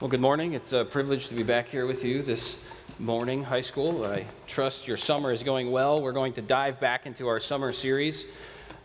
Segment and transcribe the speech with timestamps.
[0.00, 0.54] Well, good morning.
[0.54, 2.56] It's a privilege to be back here with you this
[2.98, 4.06] morning, high school.
[4.06, 6.00] I trust your summer is going well.
[6.00, 8.24] We're going to dive back into our summer series,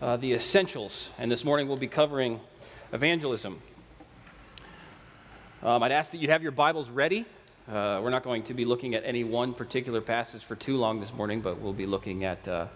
[0.02, 2.42] uh, The Essentials, and this morning we'll be covering
[2.92, 3.62] evangelism.
[5.64, 7.26] Um, I'd ask that you have your Bibles ready.
[7.66, 11.00] Uh, we're not going to be looking at any one particular passage for too long
[11.00, 12.46] this morning, but we'll be looking at.
[12.46, 12.68] Uh,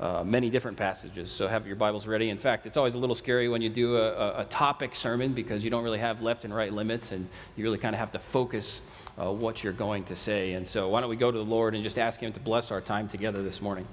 [0.00, 1.30] uh, many different passages.
[1.30, 2.30] So have your Bibles ready.
[2.30, 5.62] In fact, it's always a little scary when you do a, a topic sermon because
[5.62, 8.18] you don't really have left and right limits and you really kind of have to
[8.18, 8.80] focus
[9.20, 10.54] uh, what you're going to say.
[10.54, 12.70] And so why don't we go to the Lord and just ask Him to bless
[12.70, 13.86] our time together this morning.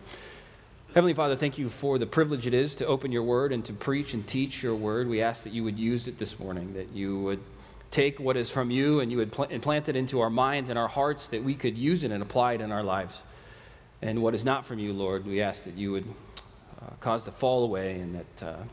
[0.93, 3.73] Heavenly Father, thank you for the privilege it is to open your word and to
[3.73, 5.07] preach and teach your word.
[5.07, 7.39] We ask that you would use it this morning, that you would
[7.91, 10.77] take what is from you and you would pl- implant it into our minds and
[10.77, 13.13] our hearts, that we could use it and apply it in our lives.
[14.01, 16.05] And what is not from you, Lord, we ask that you would
[16.81, 18.63] uh, cause to fall away and that uh,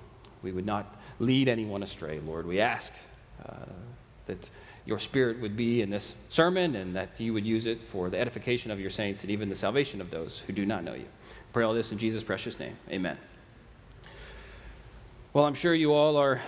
[0.43, 2.47] we would not lead anyone astray, Lord.
[2.47, 2.93] We ask
[3.47, 3.67] uh,
[4.27, 4.49] that
[4.87, 8.19] your spirit would be in this sermon and that you would use it for the
[8.19, 11.05] edification of your saints and even the salvation of those who do not know you.
[11.53, 12.77] Pray all this in Jesus' precious name.
[12.91, 13.19] Amen.
[15.35, 16.41] Well, I'm sure you all are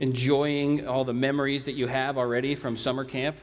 [0.00, 3.36] enjoying all the memories that you have already from summer camp.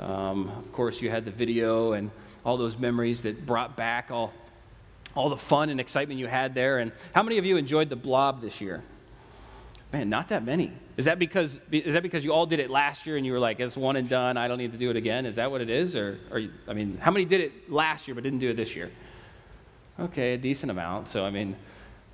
[0.00, 2.10] Um, of course, you had the video and
[2.44, 4.32] all those memories that brought back all,
[5.14, 6.78] all the fun and excitement you had there.
[6.78, 8.82] And how many of you enjoyed the blob this year?
[9.92, 10.72] Man, not that many.
[10.96, 13.38] Is that because, is that because you all did it last year and you were
[13.38, 15.24] like, it's one and done, I don't need to do it again?
[15.24, 15.94] Is that what it is?
[15.94, 18.74] Or, or I mean, how many did it last year but didn't do it this
[18.74, 18.90] year?
[19.98, 21.08] Okay, a decent amount.
[21.08, 21.54] So, I mean,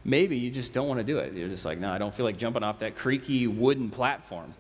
[0.05, 1.33] maybe you just don't want to do it.
[1.33, 4.53] You're just like, no, I don't feel like jumping off that creaky wooden platform.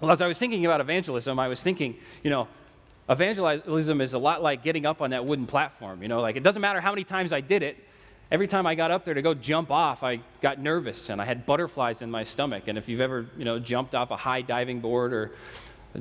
[0.00, 2.48] Well, as I was thinking about evangelism, I was thinking, you know,
[3.08, 6.02] evangelism is a lot like getting up on that wooden platform.
[6.02, 7.76] You know, like it doesn't matter how many times I did it.
[8.30, 11.24] Every time I got up there to go jump off, I got nervous and I
[11.24, 12.64] had butterflies in my stomach.
[12.66, 15.32] And if you've ever, you know, jumped off a high diving board or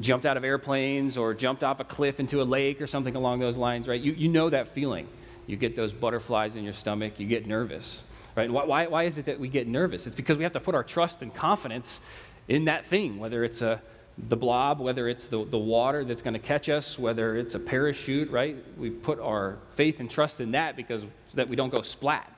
[0.02, 3.40] jumped out of airplanes or jumped off a cliff into a lake or something along
[3.40, 4.02] those lines, right?
[4.02, 5.08] You, you know that feeling.
[5.46, 8.02] You get those butterflies in your stomach, you get nervous,
[8.36, 8.44] right?
[8.44, 10.06] And why, why is it that we get nervous?
[10.06, 12.02] It's because we have to put our trust and confidence
[12.50, 13.82] in that thing, whether it's a
[14.18, 17.60] the blob, whether it's the, the water that's going to catch us, whether it's a
[17.60, 18.56] parachute, right?
[18.78, 21.04] We put our faith and trust in that because
[21.36, 22.32] that we don't go splat.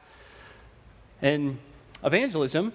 [1.21, 1.57] And
[2.03, 2.73] evangelism,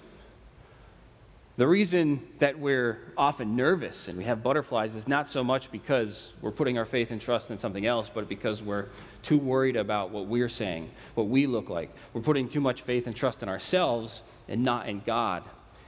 [1.57, 6.33] the reason that we're often nervous and we have butterflies is not so much because
[6.41, 8.87] we're putting our faith and trust in something else, but because we're
[9.23, 11.95] too worried about what we're saying, what we look like.
[12.13, 15.45] We're putting too much faith and trust in ourselves and not in God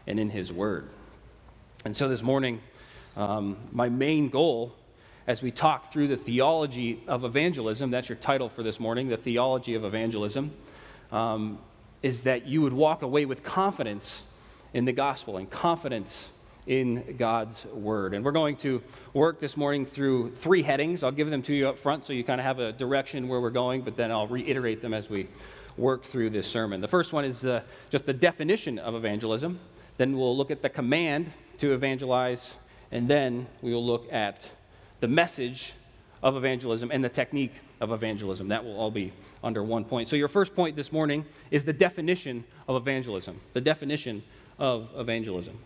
[0.06, 0.88] and in His Word.
[1.84, 2.60] And so this morning,
[3.16, 4.74] um, my main goal
[5.26, 9.16] as we talk through the theology of evangelism, that's your title for this morning, the
[9.16, 10.52] theology of evangelism,
[11.10, 11.58] um,
[12.02, 14.22] is that you would walk away with confidence
[14.72, 16.28] in the gospel and confidence
[16.66, 18.12] in God's word.
[18.14, 18.82] And we're going to
[19.14, 21.02] work this morning through three headings.
[21.02, 23.40] I'll give them to you up front so you kind of have a direction where
[23.40, 25.28] we're going, but then I'll reiterate them as we
[25.76, 26.80] work through this sermon.
[26.80, 29.58] The first one is uh, just the definition of evangelism.
[29.96, 32.54] Then we'll look at the command to evangelize
[32.90, 34.48] and then we will look at
[35.00, 35.74] the message
[36.22, 38.48] of evangelism and the technique of evangelism.
[38.48, 40.08] That will all be under one point.
[40.08, 43.40] So, your first point this morning is the definition of evangelism.
[43.52, 44.22] The definition
[44.58, 45.58] of evangelism.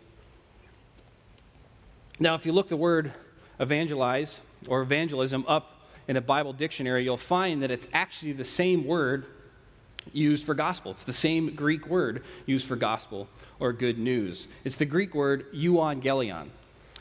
[2.19, 3.13] Now, if you look the word
[3.59, 8.85] evangelize or evangelism up in a Bible dictionary, you'll find that it's actually the same
[8.85, 9.27] word
[10.13, 10.93] used for gospel.
[10.93, 14.49] It's the same Greek word used for gospel or good news.
[14.65, 16.49] It's the Greek word euangelion.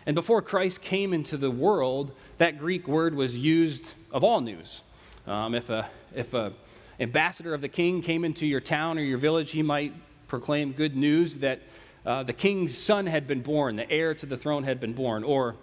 [0.10, 4.82] And before Christ came into the world, that Greek word was used of all news.
[5.28, 6.52] Um, if a if a
[7.00, 9.94] ambassador of the king came into your town or your village, he might
[10.28, 11.62] proclaim good news that
[12.08, 15.24] uh, the king's son had been born, the heir to the throne had been born,
[15.24, 15.56] or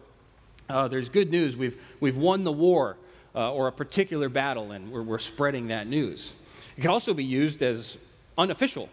[0.69, 2.99] uh, there's good news, we've, we've won the war
[3.35, 6.33] uh, or a particular battle, and we're, we're spreading that news.
[6.77, 7.97] It can also be used as
[8.39, 8.91] unofficial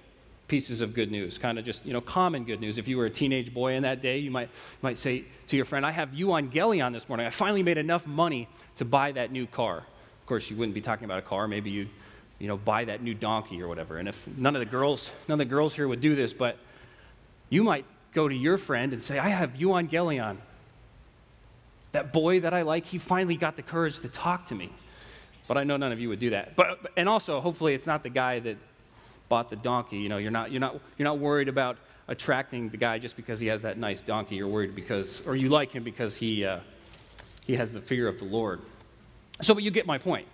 [0.47, 2.77] pieces of good news, kind of just, you know, common good news.
[2.77, 4.49] If you were a teenage boy in that day, you might,
[4.81, 7.25] might say to your friend, I have euangelion this morning.
[7.25, 9.77] I finally made enough money to buy that new car.
[9.77, 11.47] Of course, you wouldn't be talking about a car.
[11.47, 11.87] Maybe you,
[12.39, 13.97] you know, buy that new donkey or whatever.
[13.97, 16.57] And if none of the girls, none of the girls here would do this, but
[17.49, 20.37] you might go to your friend and say, I have euangelion.
[21.93, 24.71] That boy that I like, he finally got the courage to talk to me.
[25.47, 26.55] But I know none of you would do that.
[26.55, 28.57] But, and also, hopefully, it's not the guy that
[29.29, 29.97] bought the donkey.
[29.97, 31.77] You know, you're not, you're not, you're not worried about
[32.07, 34.35] attracting the guy just because he has that nice donkey.
[34.35, 36.59] You're worried because, or you like him because he, uh,
[37.41, 38.61] he has the fear of the Lord.
[39.41, 40.27] So, but you get my point.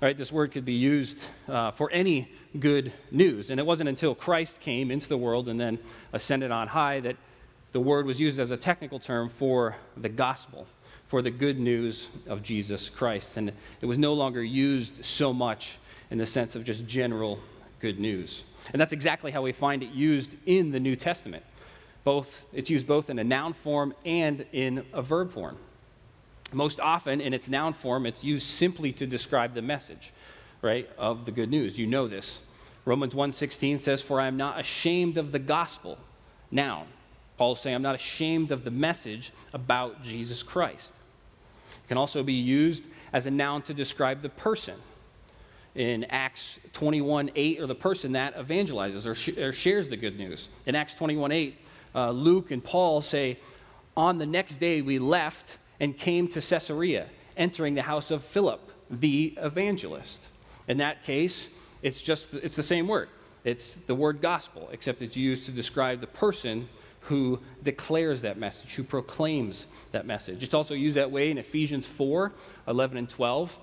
[0.00, 0.18] Right?
[0.18, 3.50] This word could be used uh, for any good news.
[3.50, 5.78] And it wasn't until Christ came into the world and then
[6.12, 7.16] ascended on high that
[7.72, 10.66] the word was used as a technical term for the gospel,
[11.08, 13.36] for the good news of Jesus Christ.
[13.36, 15.78] And it was no longer used so much
[16.10, 17.38] in the sense of just general
[17.84, 18.44] good news.
[18.72, 21.44] And that's exactly how we find it used in the New Testament.
[22.02, 25.58] Both, it's used both in a noun form and in a verb form.
[26.50, 30.14] Most often, in its noun form, it's used simply to describe the message,
[30.62, 31.78] right, of the good news.
[31.78, 32.40] You know this.
[32.86, 35.98] Romans 1:16 says, "For I am not ashamed of the gospel."
[36.50, 36.86] Noun.
[37.36, 40.94] Paul's saying, "I'm not ashamed of the message about Jesus Christ."
[41.82, 44.76] It can also be used as a noun to describe the person.
[45.74, 50.48] In Acts 21:8, or the person that evangelizes or, sh- or, shares the good news.
[50.66, 51.54] In Acts 21:8,
[51.94, 53.38] uh, Luke and Paul say,
[53.96, 58.70] "On the next day we left and came to Caesarea, entering the house of Philip,
[58.88, 60.28] the evangelist."
[60.68, 61.48] In that case,
[61.82, 63.08] it's just it's the same word.
[63.42, 66.68] It's the word gospel, except it's used to describe the person
[67.00, 70.42] who declares that message, who proclaims that message.
[70.42, 72.32] It's also used that way in Ephesians 4
[72.66, 73.58] 11 and 12,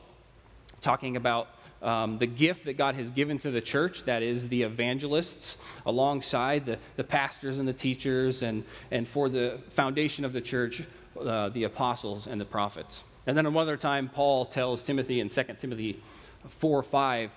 [0.82, 1.48] talking about
[1.82, 6.66] um, the gift that God has given to the church, that is the evangelists, alongside
[6.66, 10.84] the, the pastors and the teachers, and, and for the foundation of the church,
[11.20, 13.04] uh, the apostles and the prophets.
[13.26, 16.02] And then another time, Paul tells Timothy in 2 Timothy
[16.48, 17.32] 4 5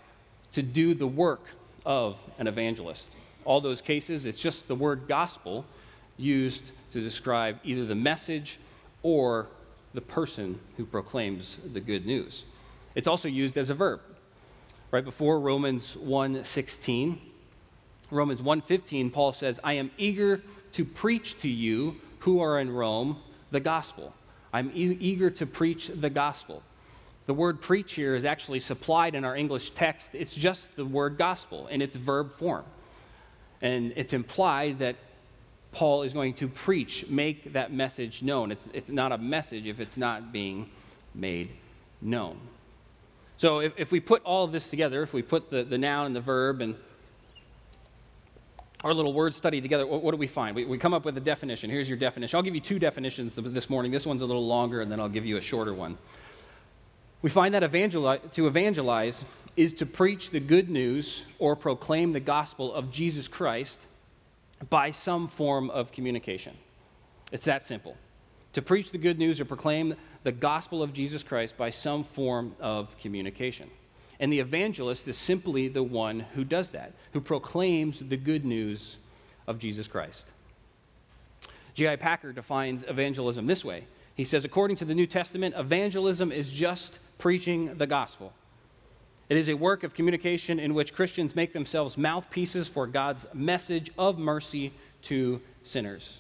[0.53, 1.43] to do the work
[1.85, 3.15] of an evangelist.
[3.45, 5.67] All those cases, it's just the word gospel
[6.17, 8.59] used to describe either the message
[9.03, 9.49] or
[9.93, 12.45] the person who proclaims the good news.
[12.95, 14.01] It's also used as a verb.
[14.95, 17.19] Right before Romans 1:16,
[18.13, 23.21] Romans 1:15 Paul says, "I am eager to preach to you who are in Rome
[23.51, 24.15] the gospel."
[24.53, 26.63] I'm e- eager to preach the gospel.
[27.27, 30.11] The word preach here is actually supplied in our English text.
[30.13, 32.65] It's just the word gospel in its verb form.
[33.61, 34.95] And it's implied that
[35.73, 38.53] Paul is going to preach, make that message known.
[38.53, 40.71] It's, it's not a message if it's not being
[41.17, 41.51] made
[42.01, 42.39] known.
[43.45, 46.07] So if, if we put all of this together, if we put the, the noun
[46.07, 46.77] and the verb and
[48.83, 50.57] our little word study together, what, what do we find?
[50.57, 51.69] We, we come up with a definition.
[51.69, 52.39] Here's your definition.
[52.39, 53.93] I'll give you two definitions this morning.
[53.93, 55.99] This one's a little longer, and then I'll give you a shorter one.
[57.21, 59.27] We find that evangelize, to evangelize
[59.59, 63.79] is to preach the good news or proclaim the gospel of Jesus Christ
[64.71, 66.55] by some form of communication.
[67.31, 67.99] It's that simple.
[68.55, 72.55] To preach the good news or proclaim the gospel of Jesus Christ by some form
[72.61, 73.71] of communication.
[74.21, 78.97] And the evangelist is simply the one who does that, who proclaims the good news
[79.47, 80.27] of Jesus Christ.
[81.75, 81.97] J.I.
[81.97, 83.87] Packer defines evangelism this way.
[84.15, 88.33] He says, according to the New Testament, evangelism is just preaching the gospel.
[89.29, 93.91] It is a work of communication in which Christians make themselves mouthpieces for God's message
[93.99, 94.73] of mercy
[95.03, 96.19] to sinners.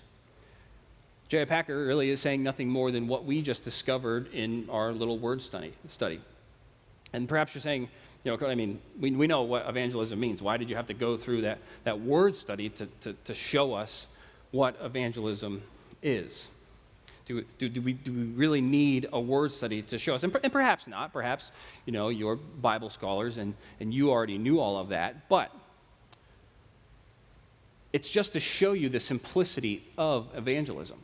[1.28, 1.46] J.I.
[1.46, 5.42] Packer really is saying nothing more than what we just discovered in our little word
[5.42, 5.72] study.
[5.88, 6.20] study.
[7.12, 7.88] And perhaps you're saying,
[8.24, 10.42] you know, I mean, we, we know what evangelism means.
[10.42, 13.74] Why did you have to go through that, that word study to, to, to show
[13.74, 14.06] us
[14.50, 15.62] what evangelism
[16.02, 16.48] is?
[17.26, 20.22] Do, do, do, we, do we really need a word study to show us?
[20.22, 21.12] And, and perhaps not.
[21.12, 21.52] Perhaps,
[21.86, 25.28] you know, you're Bible scholars and, and you already knew all of that.
[25.28, 25.50] But
[27.92, 30.98] it's just to show you the simplicity of evangelism.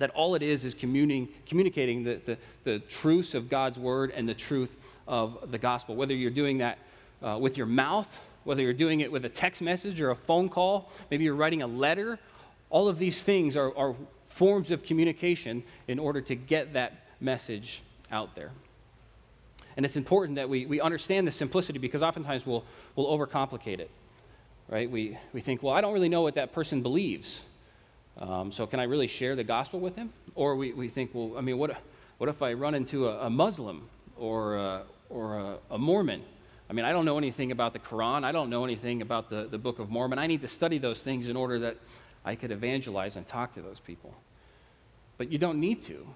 [0.00, 4.34] That all it is is communicating the, the, the truths of God's word and the
[4.34, 4.74] truth
[5.06, 5.94] of the gospel.
[5.94, 6.78] Whether you're doing that
[7.22, 8.08] uh, with your mouth,
[8.44, 11.60] whether you're doing it with a text message or a phone call, maybe you're writing
[11.62, 12.18] a letter,
[12.70, 13.94] all of these things are, are
[14.28, 18.52] forms of communication in order to get that message out there.
[19.76, 22.64] And it's important that we, we understand the simplicity because oftentimes we'll,
[22.96, 23.90] we'll overcomplicate it,
[24.68, 24.90] right?
[24.90, 27.42] We, we think, well, I don't really know what that person believes.
[28.20, 30.12] Um, so can I really share the gospel with him?
[30.34, 31.76] Or we, we think, well, I mean, what,
[32.18, 36.22] what if I run into a, a Muslim or, a, or a, a Mormon?
[36.68, 38.22] I mean, I don't know anything about the Quran.
[38.22, 40.18] I don't know anything about the, the Book of Mormon.
[40.18, 41.78] I need to study those things in order that
[42.24, 44.14] I could evangelize and talk to those people.
[45.16, 46.06] But you don't need to.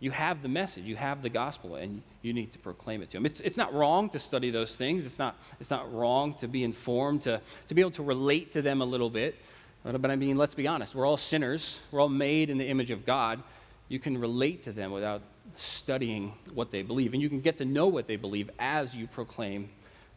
[0.00, 3.16] You have the message, you have the gospel, and you need to proclaim it to
[3.16, 3.24] them.
[3.24, 5.04] It's, it's not wrong to study those things.
[5.06, 8.60] It's not, it's not wrong to be informed, to, to be able to relate to
[8.60, 9.36] them a little bit.
[9.84, 10.94] But, I mean, let's be honest.
[10.94, 11.78] We're all sinners.
[11.90, 13.42] We're all made in the image of God.
[13.88, 15.20] You can relate to them without
[15.56, 17.12] studying what they believe.
[17.12, 19.68] And you can get to know what they believe as you proclaim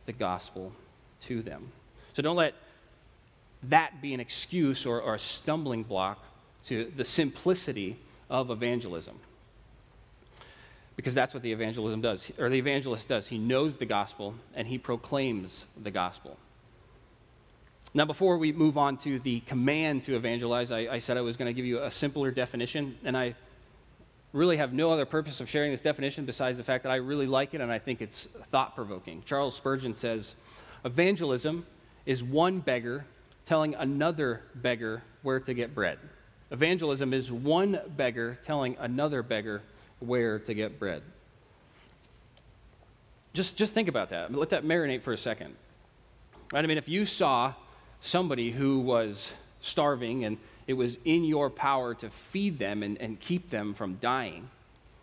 [0.06, 0.72] the gospel
[1.22, 1.72] to them.
[2.14, 2.54] So don't let
[3.64, 6.24] that be an excuse or, or a stumbling block
[6.68, 7.98] to the simplicity
[8.30, 9.20] of evangelism.
[10.96, 13.28] Because that's what the evangelism does, or the evangelist does.
[13.28, 16.38] He knows the gospel and he proclaims the gospel.
[17.98, 21.36] Now, before we move on to the command to evangelize, I, I said I was
[21.36, 23.34] going to give you a simpler definition, and I
[24.34, 27.26] really have no other purpose of sharing this definition besides the fact that I really
[27.26, 29.24] like it and I think it's thought provoking.
[29.26, 30.36] Charles Spurgeon says
[30.86, 31.66] evangelism
[32.06, 33.04] is one beggar
[33.46, 35.98] telling another beggar where to get bread.
[36.52, 39.64] Evangelism is one beggar telling another beggar
[40.02, 41.02] where to get bread.
[43.34, 44.32] Just, just think about that.
[44.32, 45.56] Let that marinate for a second.
[46.54, 46.64] Right?
[46.64, 47.56] I mean, if you saw
[48.02, 50.38] somebody who was starving and
[50.68, 54.50] it was in your power to feed them and, and keep them from dying.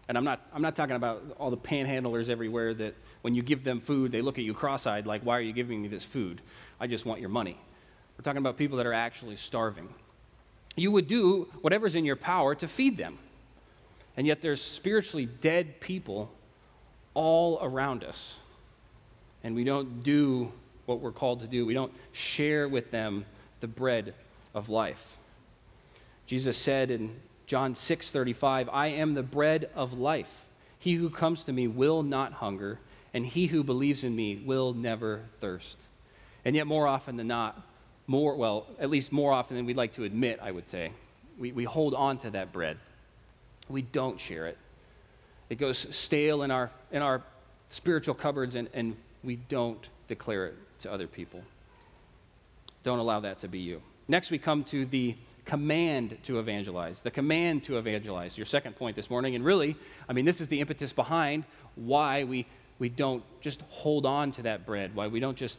[0.09, 3.65] And I'm not, I'm not talking about all the panhandlers everywhere that when you give
[3.65, 6.05] them food, they look at you cross eyed, like, why are you giving me this
[6.05, 6.43] food?
[6.79, 7.59] I just want your money.
[8.19, 9.89] We're talking about people that are actually starving.
[10.77, 13.19] You would do whatever's in your power to feed them.
[14.17, 16.31] And yet there's spiritually dead people
[17.15, 18.37] all around us.
[19.43, 20.53] And we don't do
[20.87, 23.25] what we're called to do, we don't share with them
[23.61, 24.15] the bread
[24.55, 25.17] of life.
[26.27, 30.45] Jesus said in John 6:35, "I am the bread of life.
[30.79, 32.79] He who comes to me will not hunger,
[33.13, 35.77] and he who believes in me will never thirst."
[36.45, 37.63] And yet more often than not,
[38.07, 40.93] more well, at least more often than we'd like to admit, I would say,
[41.39, 42.79] we, we hold on to that bread.
[43.69, 44.59] We don't share it.
[45.49, 47.23] It goes stale in our in our
[47.71, 51.43] spiritual cupboards and, and we don't declare it to other people.
[52.83, 53.83] Don't allow that to be you.
[54.09, 57.01] Next, we come to the command to evangelize.
[57.01, 59.35] The command to evangelize, your second point this morning.
[59.35, 59.77] And really,
[60.09, 61.45] I mean, this is the impetus behind
[61.77, 62.47] why we,
[62.79, 65.59] we don't just hold on to that bread, why we don't just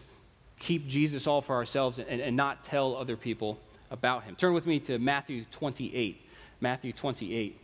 [0.60, 3.60] keep Jesus all for ourselves and, and not tell other people
[3.92, 4.36] about him.
[4.36, 6.22] Turn with me to Matthew 28.
[6.62, 7.60] Matthew 28.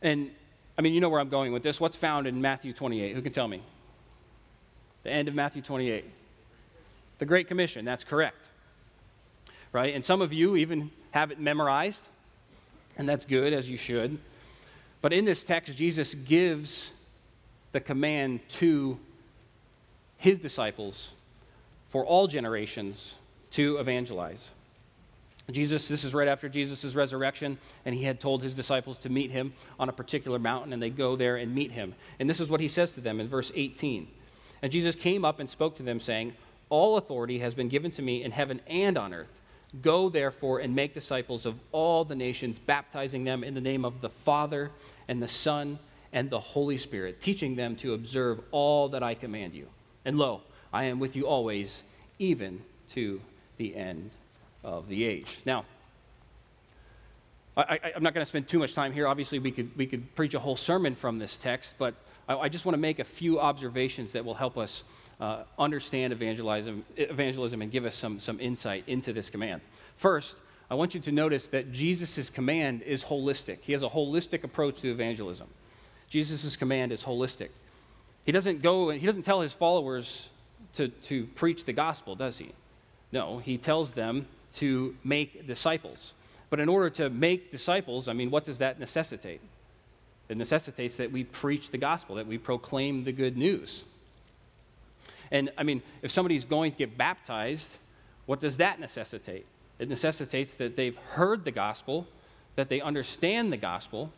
[0.00, 0.30] And
[0.78, 1.80] I mean, you know where I'm going with this.
[1.80, 3.14] What's found in Matthew 28?
[3.14, 3.60] Who can tell me?
[5.02, 6.04] The end of Matthew 28.
[7.18, 8.48] The Great Commission, that's correct
[9.72, 9.94] right?
[9.94, 12.04] And some of you even have it memorized,
[12.96, 14.18] and that's good, as you should.
[15.00, 16.90] But in this text, Jesus gives
[17.72, 18.98] the command to
[20.16, 21.10] his disciples
[21.90, 23.14] for all generations
[23.52, 24.50] to evangelize.
[25.50, 29.30] Jesus, this is right after Jesus' resurrection, and he had told his disciples to meet
[29.30, 31.94] him on a particular mountain, and they go there and meet him.
[32.18, 34.08] And this is what he says to them in verse 18.
[34.60, 36.34] And Jesus came up and spoke to them, saying,
[36.68, 39.32] All authority has been given to me in heaven and on earth.
[39.80, 44.02] Go, therefore, and make disciples of all the nations, baptizing them in the name of
[44.02, 44.70] the Father
[45.08, 45.78] and the Son
[46.12, 49.68] and the Holy Spirit, teaching them to observe all that I command you.
[50.04, 51.82] And lo, I am with you always,
[52.18, 53.20] even to
[53.56, 54.10] the end
[54.62, 55.40] of the age.
[55.44, 55.64] Now,
[57.56, 59.08] I, am not going to spend too much time here.
[59.08, 61.94] Obviously, we could, we could preach a whole sermon from this text, but
[62.28, 64.84] I, I just want to make a few observations that will help us
[65.20, 69.60] uh, understand evangelism, evangelism and give us some, some insight into this command.
[69.96, 70.36] First,
[70.70, 73.58] I want you to notice that Jesus' command is holistic.
[73.62, 75.48] He has a holistic approach to evangelism.
[76.08, 77.48] Jesus' command is holistic.
[78.24, 80.28] He doesn't go, and he doesn't tell his followers
[80.74, 82.52] to, to preach the gospel, does he?
[83.10, 86.12] No, he tells them to make disciples.
[86.50, 89.40] But in order to make disciples, I mean, what does that necessitate?
[90.28, 93.84] It necessitates that we preach the gospel, that we proclaim the good news.
[95.30, 97.78] And I mean, if somebody's going to get baptized,
[98.26, 99.46] what does that necessitate?
[99.78, 102.06] It necessitates that they've heard the gospel,
[102.56, 104.12] that they understand the gospel,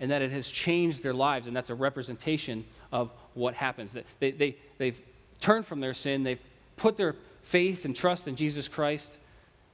[0.00, 1.46] and that it has changed their lives.
[1.46, 3.96] And that's a representation of what happens.
[4.20, 5.00] They, they, they've
[5.40, 6.40] turned from their sin, they've
[6.76, 9.18] put their faith and trust in Jesus Christ,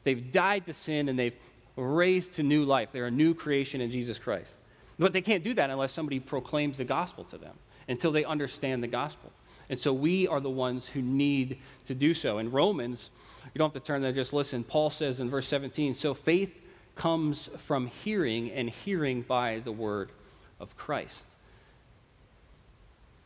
[0.05, 1.37] they've died to sin, and they've
[1.77, 2.91] raised to new life.
[2.93, 4.59] They're a new creation in Jesus Christ.
[4.99, 7.57] But they can't do that unless somebody proclaims the gospel to them,
[7.89, 9.33] until they understand the gospel.
[9.71, 12.39] And so we are the ones who need to do so.
[12.39, 13.11] In Romans,
[13.55, 14.65] you don't have to turn there, just listen.
[14.65, 16.53] Paul says in verse 17 So faith
[16.97, 20.11] comes from hearing, and hearing by the word
[20.59, 21.25] of Christ.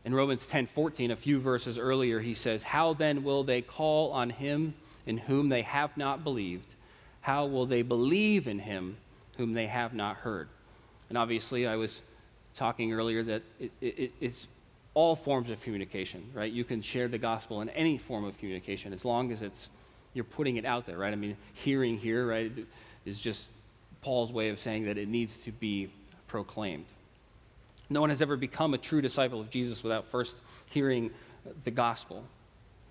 [0.04, 4.12] In Romans 10 14, a few verses earlier, he says, How then will they call
[4.12, 4.74] on him
[5.06, 6.74] in whom they have not believed?
[7.22, 8.96] How will they believe in him
[9.36, 10.48] whom they have not heard?
[11.08, 12.00] And obviously, I was
[12.54, 14.46] talking earlier that it, it, it's
[14.94, 16.52] all forms of communication, right?
[16.52, 19.68] You can share the gospel in any form of communication as long as it's
[20.14, 21.12] you're putting it out there, right?
[21.12, 22.52] I mean, hearing here, right,
[23.06, 23.46] is just
[24.02, 25.90] Paul's way of saying that it needs to be
[26.26, 26.84] proclaimed.
[27.88, 31.10] No one has ever become a true disciple of Jesus without first hearing
[31.64, 32.24] the gospel.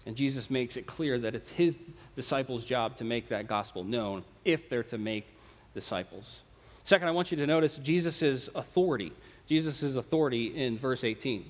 [0.05, 1.77] And Jesus makes it clear that it's his
[2.15, 5.27] disciples' job to make that gospel known if they're to make
[5.73, 6.39] disciples.
[6.83, 9.13] Second, I want you to notice Jesus' authority.
[9.47, 11.45] Jesus' authority in verse 18.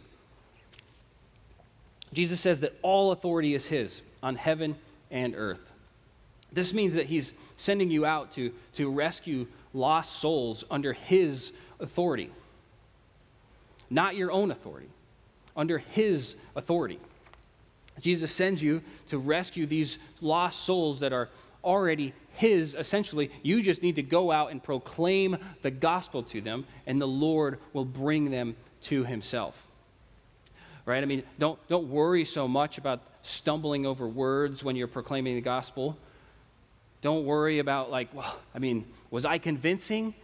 [2.13, 4.01] Jesus says that all authority is his.
[4.23, 4.75] on heaven
[5.09, 5.71] and earth.
[6.51, 12.29] This means that he's sending you out to, to rescue lost souls under his authority,
[13.89, 14.89] not your own authority,
[15.55, 16.99] under his authority.
[18.01, 21.29] Jesus sends you to rescue these lost souls that are
[21.63, 23.31] already his, essentially.
[23.43, 27.59] You just need to go out and proclaim the gospel to them, and the Lord
[27.73, 29.67] will bring them to himself.
[30.85, 31.03] Right?
[31.03, 35.41] I mean, don't, don't worry so much about stumbling over words when you're proclaiming the
[35.41, 35.97] gospel.
[37.01, 40.15] Don't worry about, like, well, I mean, was I convincing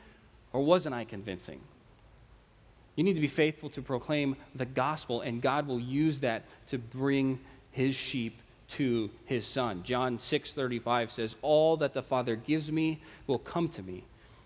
[0.54, 1.60] or wasn't I convincing?
[2.96, 6.80] You need to be faithful to proclaim the gospel, and God will use that to
[6.80, 7.40] bring
[7.78, 9.84] his sheep to his son.
[9.84, 14.04] John 6:35 says, "All that the Father gives me will come to me,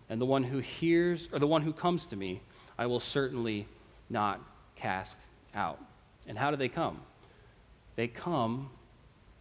[0.10, 2.42] and the one who hears or the one who comes to me,
[2.78, 3.68] I will certainly
[4.10, 4.42] not
[4.76, 5.22] cast
[5.56, 5.80] out."
[6.28, 7.04] And how do they come?
[7.96, 8.70] They come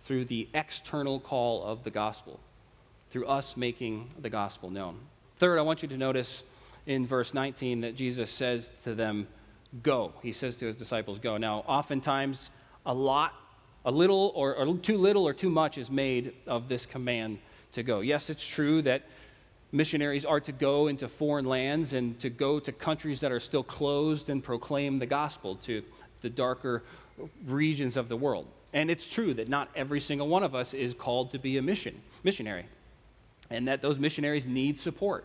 [0.02, 2.38] through the external call of the gospel,
[3.10, 5.00] through us making the gospel known.
[5.36, 6.44] Third, I want you to notice
[6.86, 9.26] in verse 19 that Jesus says to them,
[9.82, 10.14] Go.
[10.22, 11.38] He says to his disciples, Go.
[11.38, 12.50] Now, oftentimes,
[12.86, 13.34] a lot
[13.84, 17.38] a little or, or too little or too much is made of this command
[17.72, 18.00] to go.
[18.00, 19.02] Yes, it's true that
[19.72, 23.62] missionaries are to go into foreign lands and to go to countries that are still
[23.62, 25.82] closed and proclaim the gospel to
[26.20, 26.82] the darker
[27.46, 28.46] regions of the world.
[28.72, 31.62] And it's true that not every single one of us is called to be a
[31.62, 32.66] mission missionary
[33.50, 35.24] and that those missionaries need support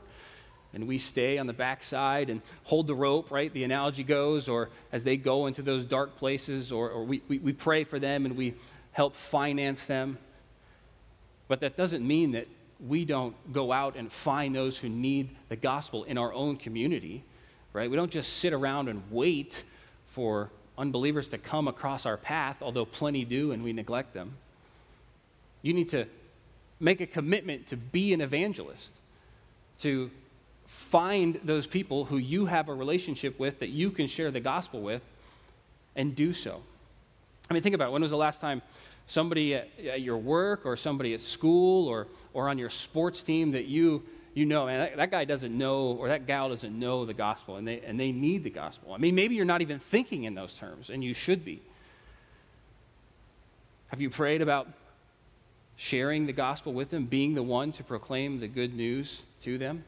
[0.76, 3.52] and we stay on the backside and hold the rope, right?
[3.52, 7.40] The analogy goes, or as they go into those dark places, or, or we, we,
[7.40, 8.54] we pray for them and we
[8.92, 10.18] help finance them.
[11.48, 12.48] But that doesn't mean that
[12.86, 17.24] we don't go out and find those who need the gospel in our own community,
[17.72, 17.90] right?
[17.90, 19.64] We don't just sit around and wait
[20.08, 24.34] for unbelievers to come across our path, although plenty do and we neglect them.
[25.62, 26.06] You need to
[26.82, 28.92] make a commitment to be an evangelist,
[29.80, 30.12] to
[30.66, 34.82] find those people who you have a relationship with that you can share the gospel
[34.82, 35.02] with
[35.96, 36.62] and do so.
[37.50, 37.92] I mean, think about it.
[37.92, 38.62] When was the last time
[39.08, 43.52] somebody at, at your work or somebody at school or, or on your sports team
[43.52, 47.06] that you, you know, man, that, that guy doesn't know or that gal doesn't know
[47.06, 48.94] the gospel and they, and they need the gospel?
[48.94, 51.62] I mean, maybe you're not even thinking in those terms, and you should be.
[53.90, 54.68] Have you prayed about
[55.78, 59.84] sharing the gospel with them, being the one to proclaim the good news to them?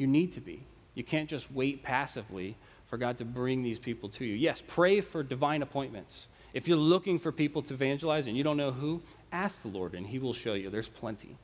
[0.00, 0.62] You need to be.
[0.94, 4.34] You can't just wait passively for God to bring these people to you.
[4.34, 6.24] Yes, pray for divine appointments.
[6.54, 9.92] If you're looking for people to evangelize and you don't know who, ask the Lord
[9.92, 10.70] and He will show you.
[10.70, 11.36] There's plenty.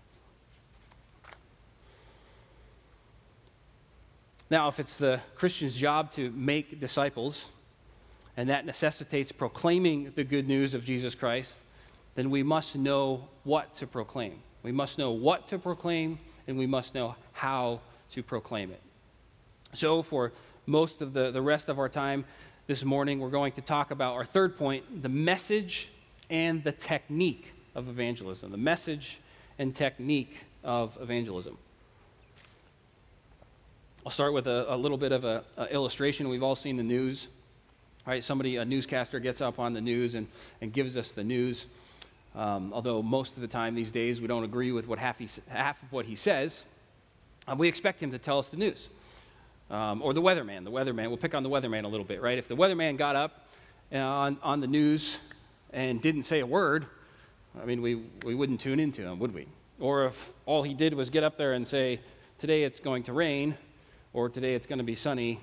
[4.48, 7.44] Now, if it's the Christian's job to make disciples,
[8.38, 11.60] and that necessitates proclaiming the good news of Jesus Christ,
[12.14, 14.38] then we must know what to proclaim.
[14.62, 17.80] We must know what to proclaim, and we must know how
[18.12, 18.80] to proclaim it.
[19.72, 20.32] So, for
[20.66, 22.24] most of the, the rest of our time
[22.66, 25.90] this morning, we're going to talk about our third point the message
[26.30, 28.50] and the technique of evangelism.
[28.50, 29.20] The message
[29.58, 31.56] and technique of evangelism.
[34.04, 36.28] I'll start with a, a little bit of an illustration.
[36.28, 37.28] We've all seen the news.
[38.06, 40.28] Right, somebody, a newscaster, gets up on the news and,
[40.60, 41.66] and gives us the news.
[42.36, 45.28] Um, although most of the time these days we don't agree with what half, he,
[45.48, 46.64] half of what he says,
[47.48, 48.88] uh, we expect him to tell us the news.
[49.68, 50.62] Um, or the weatherman.
[50.64, 52.38] The weatherman, we'll pick on the weatherman a little bit, right?
[52.38, 53.48] If the weatherman got up
[53.92, 55.18] uh, on, on the news
[55.72, 56.86] and didn't say a word,
[57.60, 59.48] I mean, we, we wouldn't tune into him, would we?
[59.80, 62.00] Or if all he did was get up there and say,
[62.38, 63.56] today it's going to rain,
[64.12, 65.40] or today it's going to be sunny,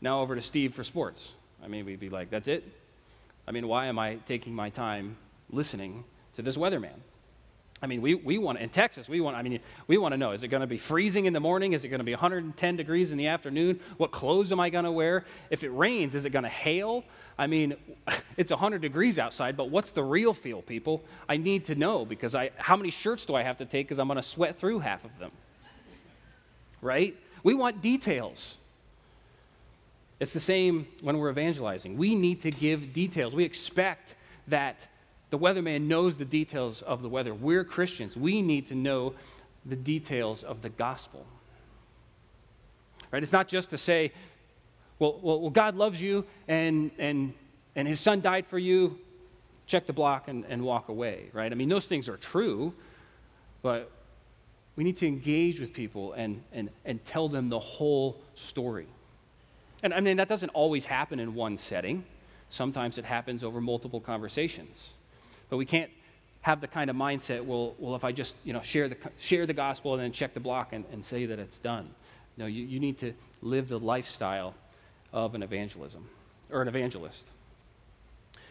[0.00, 1.32] now over to Steve for sports.
[1.62, 2.64] I mean, we'd be like, that's it?
[3.48, 5.16] I mean, why am I taking my time
[5.50, 7.00] listening to this weatherman?
[7.82, 10.32] I mean, we, we want, in Texas, we want, I mean, we want to know,
[10.32, 11.74] is it going to be freezing in the morning?
[11.74, 13.80] Is it going to be 110 degrees in the afternoon?
[13.98, 15.24] What clothes am I going to wear?
[15.50, 17.04] If it rains, is it going to hail?
[17.38, 17.76] I mean,
[18.38, 21.02] it's 100 degrees outside, but what's the real feel, people?
[21.28, 23.98] I need to know because I, how many shirts do I have to take because
[23.98, 25.32] I'm going to sweat through half of them?
[26.80, 27.14] Right?
[27.42, 28.56] We want details.
[30.18, 31.98] It's the same when we're evangelizing.
[31.98, 33.34] We need to give details.
[33.34, 34.14] We expect
[34.48, 34.86] that
[35.30, 37.34] the weatherman knows the details of the weather.
[37.34, 38.16] We're Christians.
[38.16, 39.14] We need to know
[39.64, 41.26] the details of the gospel.
[43.10, 43.22] Right?
[43.22, 44.12] It's not just to say,
[44.98, 47.34] well, well, well God loves you and, and,
[47.74, 48.98] and his son died for you.
[49.66, 51.50] Check the block and, and walk away, right?
[51.50, 52.72] I mean, those things are true,
[53.62, 53.90] but
[54.76, 58.86] we need to engage with people and, and, and tell them the whole story.
[59.82, 62.04] And I mean, that doesn't always happen in one setting.
[62.48, 64.90] Sometimes it happens over multiple conversations.
[65.48, 65.90] But we can't
[66.42, 69.46] have the kind of mindset, well, well if I just you know, share, the, share
[69.46, 71.90] the gospel and then check the block and, and say that it's done.
[72.36, 74.54] No, you, you need to live the lifestyle
[75.12, 76.08] of an evangelism
[76.50, 77.24] or an evangelist.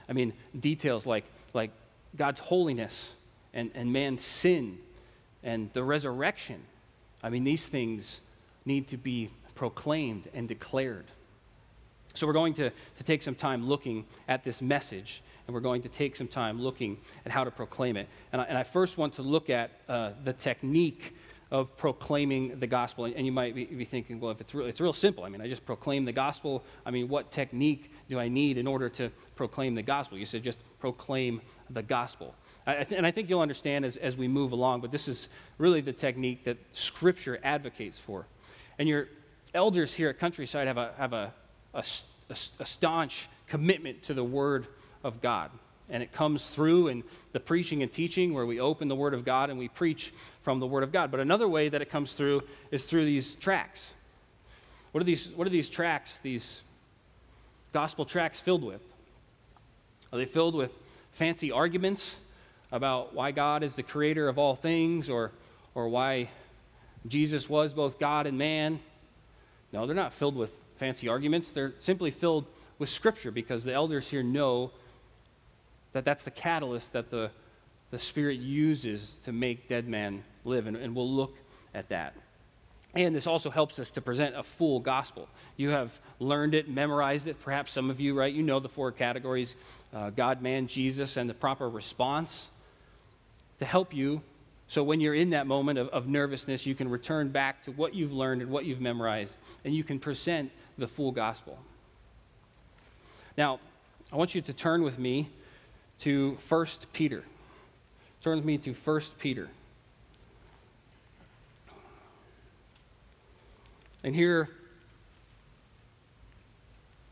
[0.09, 1.71] I mean, details like, like
[2.15, 3.13] God's holiness
[3.53, 4.77] and, and man's sin
[5.43, 6.61] and the resurrection.
[7.23, 8.19] I mean, these things
[8.65, 11.05] need to be proclaimed and declared.
[12.15, 15.81] So, we're going to, to take some time looking at this message, and we're going
[15.83, 18.07] to take some time looking at how to proclaim it.
[18.31, 21.13] And I, and I first want to look at uh, the technique
[21.51, 23.05] of proclaiming the gospel.
[23.05, 25.23] And you might be, be, thinking, well, if it's real, it's real simple.
[25.23, 26.63] I mean, I just proclaim the gospel.
[26.85, 30.17] I mean, what technique do I need in order to proclaim the gospel?
[30.17, 32.33] You said just proclaim the gospel.
[32.67, 35.29] I th- and I think you'll understand as, as we move along, but this is
[35.57, 38.25] really the technique that Scripture advocates for.
[38.79, 39.07] And your
[39.53, 41.33] elders here at Countryside have a, have a,
[41.75, 41.83] a,
[42.29, 44.65] a, a staunch commitment to the Word
[45.03, 45.51] of God.
[45.89, 49.23] And it comes through in the preaching and teaching where we open the Word of
[49.23, 50.11] God and we preach
[50.41, 51.11] from the Word of God.
[51.11, 53.93] But another way that it comes through is through these tracts.
[54.91, 56.61] What are these, what are these tracts, these
[57.71, 58.81] gospel tracts filled with?
[60.11, 60.71] Are they filled with
[61.11, 62.15] fancy arguments
[62.71, 65.31] about why God is the creator of all things or,
[65.75, 66.29] or why
[67.07, 68.79] Jesus was both God and man?
[69.71, 71.51] No, they're not filled with fancy arguments.
[71.51, 72.45] They're simply filled
[72.79, 74.71] with Scripture because the elders here know
[75.93, 77.31] that that's the catalyst that the,
[77.91, 80.67] the Spirit uses to make dead man live.
[80.67, 81.35] And, and we'll look
[81.73, 82.15] at that.
[82.93, 85.27] And this also helps us to present a full gospel.
[85.57, 87.41] You have learned it, memorized it.
[87.41, 88.33] Perhaps some of you, right?
[88.33, 89.55] You know the four categories
[89.93, 92.47] uh, God, man, Jesus, and the proper response
[93.59, 94.21] to help you.
[94.67, 97.93] So when you're in that moment of, of nervousness, you can return back to what
[97.93, 101.57] you've learned and what you've memorized, and you can present the full gospel.
[103.37, 103.59] Now,
[104.11, 105.29] I want you to turn with me
[105.99, 107.23] to 1 Peter.
[108.21, 109.49] Turn with me to 1 Peter.
[114.03, 114.49] And here,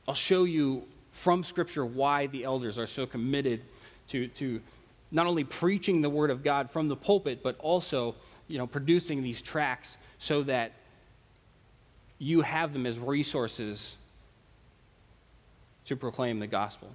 [0.07, 3.61] I'll show you from Scripture why the elders are so committed
[4.09, 4.61] to, to
[5.11, 8.15] not only preaching the Word of God from the pulpit, but also
[8.47, 10.73] you know, producing these tracts so that
[12.23, 13.95] you have them as resources
[15.85, 16.89] to proclaim the gospel.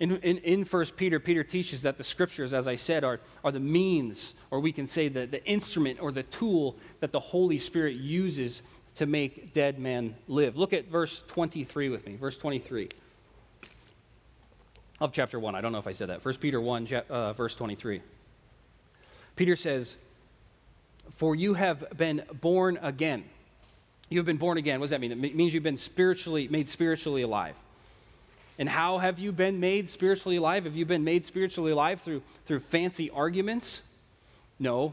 [0.00, 3.52] In, in, in 1 Peter, Peter teaches that the scriptures, as I said, are, are
[3.52, 7.58] the means, or we can say the, the instrument or the tool that the Holy
[7.58, 8.62] Spirit uses
[8.96, 10.56] to make dead men live.
[10.56, 12.16] Look at verse 23 with me.
[12.16, 12.88] Verse 23
[15.00, 15.54] of chapter 1.
[15.54, 16.24] I don't know if I said that.
[16.24, 18.02] 1 Peter 1, uh, verse 23.
[19.36, 19.96] Peter says,
[21.16, 23.24] For you have been born again.
[24.10, 24.80] You have been born again.
[24.80, 25.12] What does that mean?
[25.12, 27.54] It means you've been spiritually made spiritually alive.
[28.58, 30.64] And how have you been made spiritually alive?
[30.64, 33.80] Have you been made spiritually alive through, through fancy arguments?
[34.58, 34.92] No.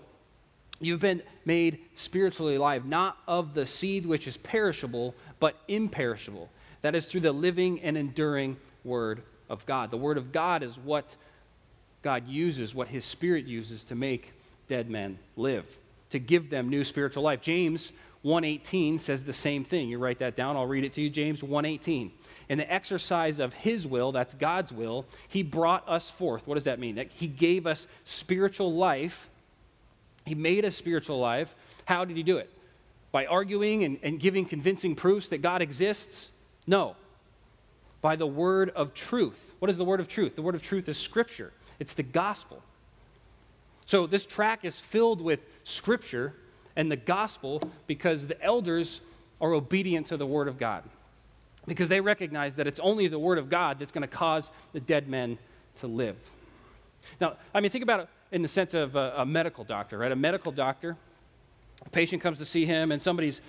[0.80, 6.50] You've been made spiritually alive, not of the seed which is perishable, but imperishable.
[6.84, 9.92] That is through the living and enduring Word of God.
[9.92, 11.16] The Word of God is what
[12.04, 14.32] God uses, what His Spirit uses to make
[14.70, 15.66] dead men live,
[16.12, 17.42] to give them new spiritual life.
[17.42, 17.92] James
[18.24, 19.90] 1:18 says the same thing.
[19.90, 20.56] You write that down.
[20.56, 21.10] I'll read it to you.
[21.10, 22.12] James 1:18
[22.50, 26.48] in the exercise of his will, that's God's will, he brought us forth.
[26.48, 26.96] What does that mean?
[26.96, 29.30] That he gave us spiritual life.
[30.26, 31.54] He made us spiritual life.
[31.86, 32.50] How did he do it?
[33.12, 36.30] By arguing and, and giving convincing proofs that God exists?
[36.66, 36.96] No.
[38.02, 39.40] By the word of truth.
[39.60, 40.36] What is the word of truth?
[40.36, 42.62] The word of truth is scripture, it's the gospel.
[43.86, 46.34] So this track is filled with scripture
[46.78, 49.02] and the gospel because the elders
[49.42, 50.84] are obedient to the word of God
[51.68, 54.80] because they recognize that it's only the Word of God that's going to cause the
[54.80, 55.38] dead men
[55.80, 56.16] to live.
[57.22, 60.12] Now, I mean, think about it in the sense of a, a medical doctor, right?
[60.12, 60.96] A medical doctor,
[61.86, 63.42] a patient comes to see him, and somebody's,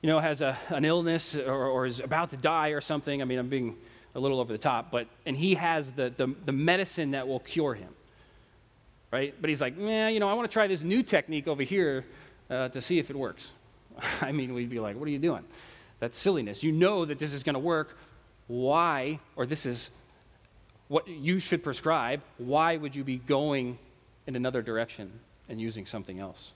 [0.00, 3.20] you know, has a, an illness or, or is about to die or something.
[3.20, 3.76] I mean, I'm being
[4.14, 7.40] a little over the top, but, and he has the, the, the medicine that will
[7.40, 7.90] cure him,
[9.10, 9.34] right?
[9.38, 12.04] But he's like, man, you know, I want to try this new technique over here
[12.50, 13.50] uh, to see if it works.
[14.20, 15.44] I mean, we'd be like, what are you doing?
[16.00, 16.62] That's silliness.
[16.62, 17.96] You know that this is going to work.
[18.46, 19.90] Why, or this is
[20.88, 23.78] what you should prescribe, why would you be going
[24.26, 25.10] in another direction
[25.48, 26.52] and using something else?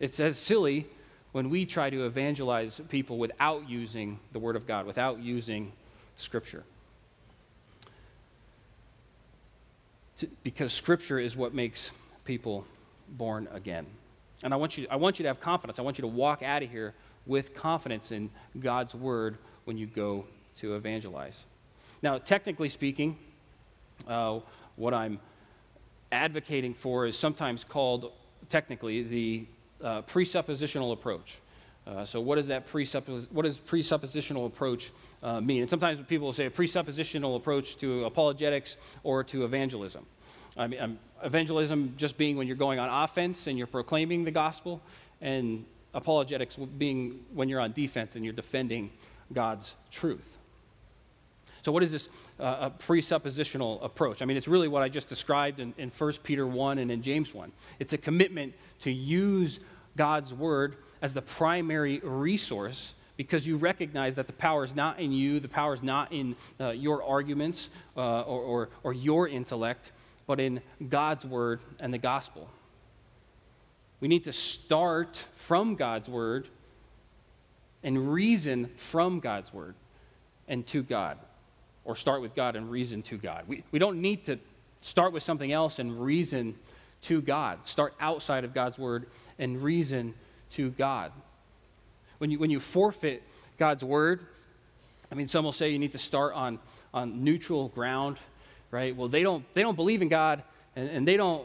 [0.00, 0.86] It's as silly
[1.32, 5.72] when we try to evangelize people without using the Word of God, without using
[6.16, 6.64] Scripture.
[10.42, 11.90] Because Scripture is what makes
[12.24, 12.64] people
[13.08, 13.86] born again.
[14.42, 15.78] And I want, you, I want you to have confidence.
[15.78, 16.94] I want you to walk out of here
[17.26, 20.26] with confidence in God's word when you go
[20.58, 21.44] to evangelize.
[22.02, 23.16] Now, technically speaking,
[24.06, 24.40] uh,
[24.76, 25.18] what I'm
[26.12, 28.12] advocating for is sometimes called,
[28.48, 29.46] technically, the
[29.82, 31.38] uh, presuppositional approach.
[31.86, 35.62] Uh, so, what does that presuppos- what does presuppositional approach uh, mean?
[35.62, 40.04] And sometimes people will say a presuppositional approach to apologetics or to evangelism.
[40.58, 44.30] I mean, um, evangelism just being when you're going on offense and you're proclaiming the
[44.30, 44.82] gospel,
[45.20, 48.90] and apologetics being when you're on defense and you're defending
[49.32, 50.38] God's truth.
[51.62, 54.22] So, what is this uh, presuppositional approach?
[54.22, 57.02] I mean, it's really what I just described in, in 1 Peter 1 and in
[57.02, 57.52] James 1.
[57.78, 59.60] It's a commitment to use
[59.96, 65.10] God's word as the primary resource because you recognize that the power is not in
[65.10, 69.90] you, the power is not in uh, your arguments uh, or, or, or your intellect,
[70.28, 72.48] but in God's word and the gospel.
[73.98, 76.48] We need to start from God's word
[77.82, 79.74] and reason from God's word
[80.46, 81.18] and to God,
[81.84, 83.44] or start with God and reason to God.
[83.48, 84.38] We, we don't need to
[84.82, 86.54] start with something else and reason
[87.02, 87.66] to God.
[87.66, 89.06] Start outside of God's word
[89.38, 90.14] and reason
[90.50, 91.10] to God.
[92.18, 93.22] When you, when you forfeit
[93.58, 94.26] God's word,
[95.10, 96.58] I mean, some will say you need to start on,
[96.92, 98.18] on neutral ground,
[98.70, 98.94] right?
[98.94, 100.42] Well, they don't, they don't believe in God
[100.76, 101.44] and, and they don't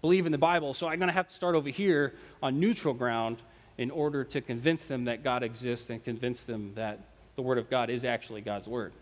[0.00, 2.92] believe in the Bible, so I'm going to have to start over here on neutral
[2.92, 3.38] ground
[3.78, 7.00] in order to convince them that God exists and convince them that
[7.36, 8.92] the Word of God is actually God's Word.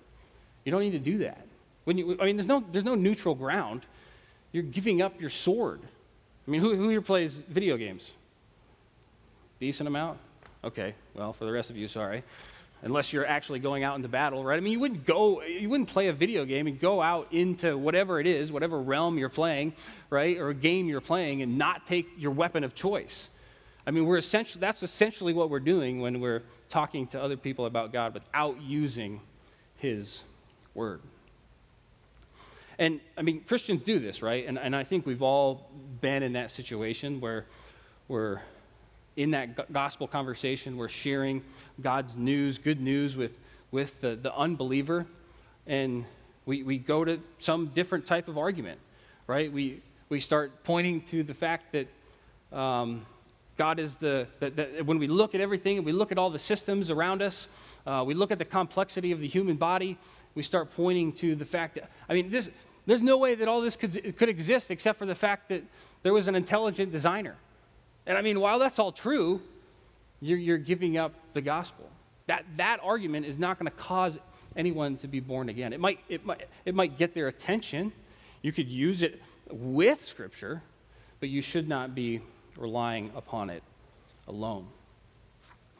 [0.64, 1.46] You don't need to do that.
[1.84, 3.84] When you, I mean, there's no, there's no neutral ground.
[4.52, 5.80] You're giving up your sword.
[6.46, 8.12] I mean, who, who here plays video games?
[9.58, 10.18] Decent amount?
[10.64, 12.22] Okay, well, for the rest of you, sorry.
[12.84, 14.56] Unless you're actually going out into battle, right?
[14.56, 17.78] I mean, you wouldn't go, you wouldn't play a video game and go out into
[17.78, 19.74] whatever it is, whatever realm you're playing,
[20.10, 23.28] right, or game you're playing, and not take your weapon of choice.
[23.86, 27.66] I mean, we're essentially, that's essentially what we're doing when we're talking to other people
[27.66, 29.20] about God without using
[29.76, 30.22] His
[30.74, 31.00] Word.
[32.78, 34.46] And I mean, Christians do this, right?
[34.46, 37.46] And, and I think we've all been in that situation where
[38.08, 38.40] we're
[39.16, 41.42] in that gospel conversation, we're sharing
[41.80, 43.32] God's news, good news with,
[43.70, 45.06] with the, the unbeliever,
[45.66, 46.04] and
[46.46, 48.80] we, we go to some different type of argument,
[49.26, 49.52] right?
[49.52, 53.06] We, we start pointing to the fact that um,
[53.56, 56.30] God is the, that, that when we look at everything and we look at all
[56.30, 57.48] the systems around us,
[57.86, 59.98] uh, we look at the complexity of the human body,
[60.34, 62.48] we start pointing to the fact that, I mean, this,
[62.86, 65.62] there's no way that all this could, could exist except for the fact that
[66.02, 67.36] there was an intelligent designer.
[68.06, 69.40] And I mean, while that's all true,
[70.20, 71.88] you're, you're giving up the gospel.
[72.26, 74.18] That, that argument is not going to cause
[74.56, 75.72] anyone to be born again.
[75.72, 77.92] It might, it, might, it might get their attention.
[78.42, 80.62] You could use it with Scripture,
[81.20, 82.20] but you should not be
[82.56, 83.62] relying upon it
[84.28, 84.66] alone.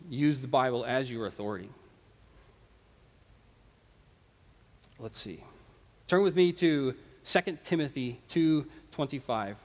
[0.09, 1.69] Use the Bible as your authority.
[4.99, 5.43] Let's see.
[6.07, 9.57] Turn with me to 2 Timothy 2:25.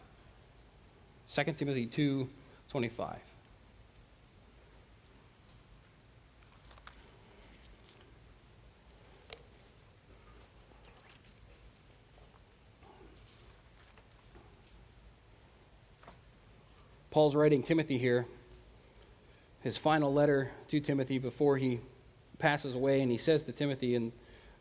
[1.33, 2.29] 2 Timothy 2
[2.69, 3.17] 25.
[17.17, 18.27] Paul's writing Timothy here,
[19.61, 21.79] his final letter to Timothy before he
[22.37, 24.11] passes away, and he says to Timothy in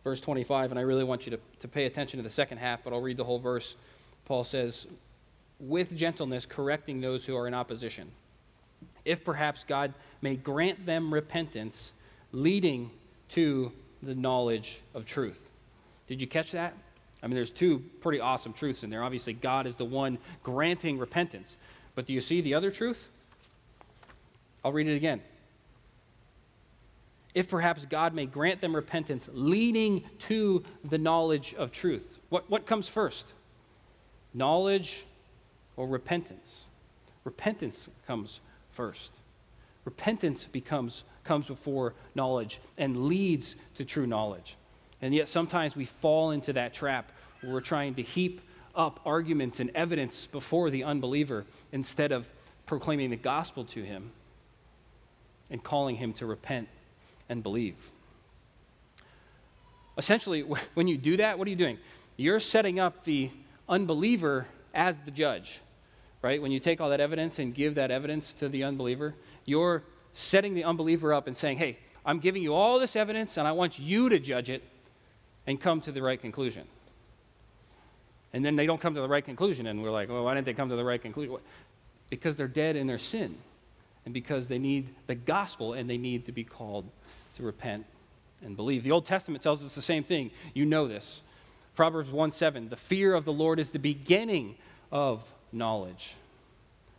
[0.02, 2.82] verse 25, and I really want you to, to pay attention to the second half,
[2.82, 3.74] but I'll read the whole verse.
[4.24, 4.86] Paul says,
[5.58, 8.10] with gentleness, correcting those who are in opposition,
[9.04, 11.92] if perhaps God may grant them repentance,
[12.32, 12.90] leading
[13.30, 15.50] to the knowledge of truth.
[16.06, 16.74] Did you catch that?
[17.22, 19.02] I mean, there's two pretty awesome truths in there.
[19.02, 21.56] Obviously, God is the one granting repentance.
[21.94, 23.08] But do you see the other truth?
[24.64, 25.22] I'll read it again.
[27.34, 32.18] If perhaps God may grant them repentance, leading to the knowledge of truth.
[32.28, 33.32] What, what comes first?
[34.32, 35.04] Knowledge
[35.76, 36.62] or repentance.
[37.24, 39.12] Repentance comes first.
[39.84, 44.56] Repentance becomes, comes before knowledge and leads to true knowledge.
[45.02, 48.40] And yet sometimes we fall into that trap where we're trying to heap
[48.74, 52.28] up arguments and evidence before the unbeliever instead of
[52.66, 54.10] proclaiming the gospel to him
[55.50, 56.68] and calling him to repent
[57.28, 57.76] and believe.
[59.96, 60.40] Essentially,
[60.74, 61.78] when you do that, what are you doing?
[62.16, 63.30] You're setting up the
[63.68, 65.60] unbeliever as the judge
[66.22, 66.40] right?
[66.40, 69.82] When you take all that evidence and give that evidence to the unbeliever, you're
[70.14, 73.52] setting the unbeliever up and saying, hey, I'm giving you all this evidence and I
[73.52, 74.62] want you to judge it
[75.46, 76.64] and come to the right conclusion.
[78.32, 80.46] And then they don't come to the right conclusion, and we're like, well, why didn't
[80.46, 81.36] they come to the right conclusion?
[82.10, 83.36] Because they're dead in their sin,
[84.04, 86.90] and because they need the gospel and they need to be called
[87.36, 87.86] to repent
[88.42, 88.82] and believe.
[88.82, 90.30] The Old Testament tells us the same thing.
[90.54, 91.22] You know this.
[91.74, 94.56] Proverbs 1 7, the fear of the Lord is the beginning
[94.90, 95.22] of
[95.56, 96.14] knowledge,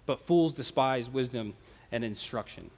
[0.05, 1.53] but fools despise wisdom
[1.91, 2.69] and instruction.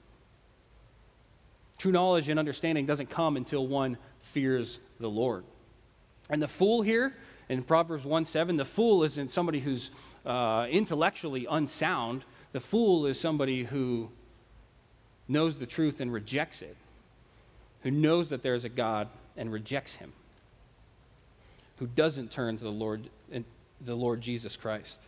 [1.78, 5.44] True knowledge and understanding doesn't come until one fears the Lord.
[6.30, 7.16] And the fool here
[7.48, 9.90] in Proverbs 1 7, the fool isn't somebody who's
[10.26, 12.24] uh, intellectually unsound.
[12.52, 14.10] The fool is somebody who
[15.28, 16.76] knows the truth and rejects it,
[17.84, 20.12] who knows that there is a God and rejects him,
[21.78, 23.10] who doesn't turn to the Lord,
[23.80, 25.00] the Lord Jesus Christ.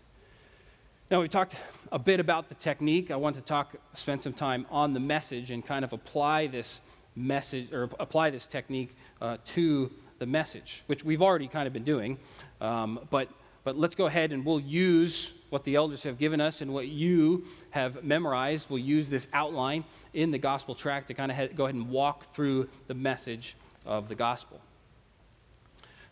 [1.11, 1.55] Now, we talked
[1.91, 3.11] a bit about the technique.
[3.11, 6.79] I want to talk, spend some time on the message and kind of apply this
[7.17, 11.83] message or apply this technique uh, to the message, which we've already kind of been
[11.83, 12.17] doing.
[12.61, 13.27] Um, but,
[13.65, 16.87] but let's go ahead and we'll use what the elders have given us and what
[16.87, 18.69] you have memorized.
[18.69, 22.33] We'll use this outline in the gospel tract to kind of go ahead and walk
[22.33, 24.61] through the message of the gospel.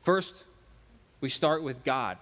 [0.02, 0.44] First,
[1.22, 2.18] we start with God.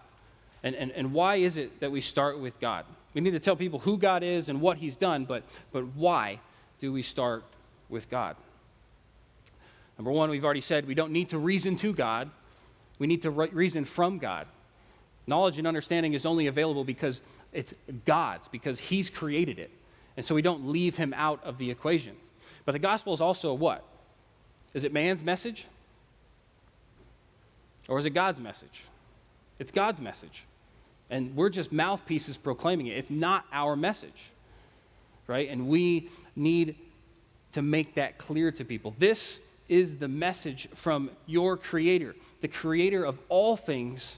[0.67, 2.83] And, and, and why is it that we start with God?
[3.13, 6.41] We need to tell people who God is and what He's done, but, but why
[6.81, 7.45] do we start
[7.87, 8.35] with God?
[9.97, 12.29] Number one, we've already said we don't need to reason to God,
[12.99, 14.45] we need to reason from God.
[15.25, 17.21] Knowledge and understanding is only available because
[17.53, 19.71] it's God's, because He's created it.
[20.17, 22.17] And so we don't leave Him out of the equation.
[22.65, 23.85] But the gospel is also what?
[24.73, 25.65] Is it man's message?
[27.87, 28.83] Or is it God's message?
[29.59, 30.43] It's God's message.
[31.09, 32.97] And we're just mouthpieces proclaiming it.
[32.97, 34.31] It's not our message,
[35.25, 35.49] right?
[35.49, 36.75] And we need
[37.53, 38.93] to make that clear to people.
[38.97, 39.39] This
[39.69, 44.17] is the message from your Creator, the Creator of all things,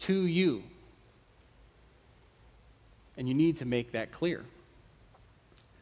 [0.00, 0.62] to you.
[3.16, 4.44] And you need to make that clear.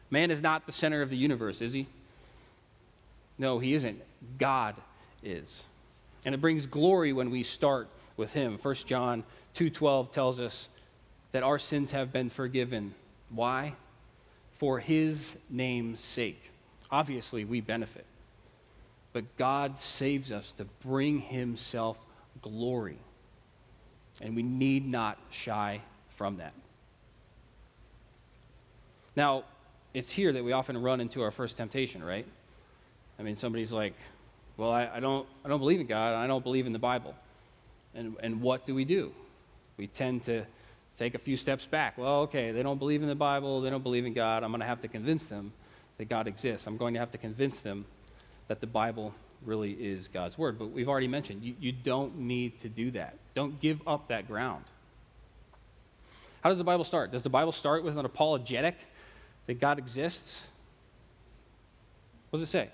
[0.09, 1.87] Man is not the center of the universe, is he?
[3.39, 3.99] No, he isn't.
[4.37, 4.75] God
[5.23, 5.63] is.
[6.25, 8.59] And it brings glory when we start with him.
[8.61, 10.67] 1 John 2:12 tells us
[11.31, 12.93] that our sins have been forgiven.
[13.29, 13.75] Why?
[14.51, 16.41] For his name's sake.
[16.91, 18.05] Obviously, we benefit.
[19.13, 21.97] But God saves us to bring himself
[22.41, 22.97] glory.
[24.21, 25.81] And we need not shy
[26.15, 26.53] from that.
[29.15, 29.43] Now,
[29.93, 32.25] it's here that we often run into our first temptation, right?
[33.19, 33.93] I mean, somebody's like,
[34.57, 37.15] well, I, I, don't, I don't believe in God, I don't believe in the Bible.
[37.95, 39.11] And, and what do we do?
[39.77, 40.45] We tend to
[40.97, 41.97] take a few steps back.
[41.97, 44.43] Well, okay, they don't believe in the Bible, they don't believe in God.
[44.43, 45.53] I'm going to have to convince them
[45.97, 46.67] that God exists.
[46.67, 47.85] I'm going to have to convince them
[48.47, 49.13] that the Bible
[49.45, 50.57] really is God's Word.
[50.59, 53.17] But we've already mentioned, you, you don't need to do that.
[53.33, 54.65] Don't give up that ground.
[56.41, 57.11] How does the Bible start?
[57.11, 58.75] Does the Bible start with an apologetic
[59.47, 60.41] that God exists?
[62.29, 62.69] What does it say?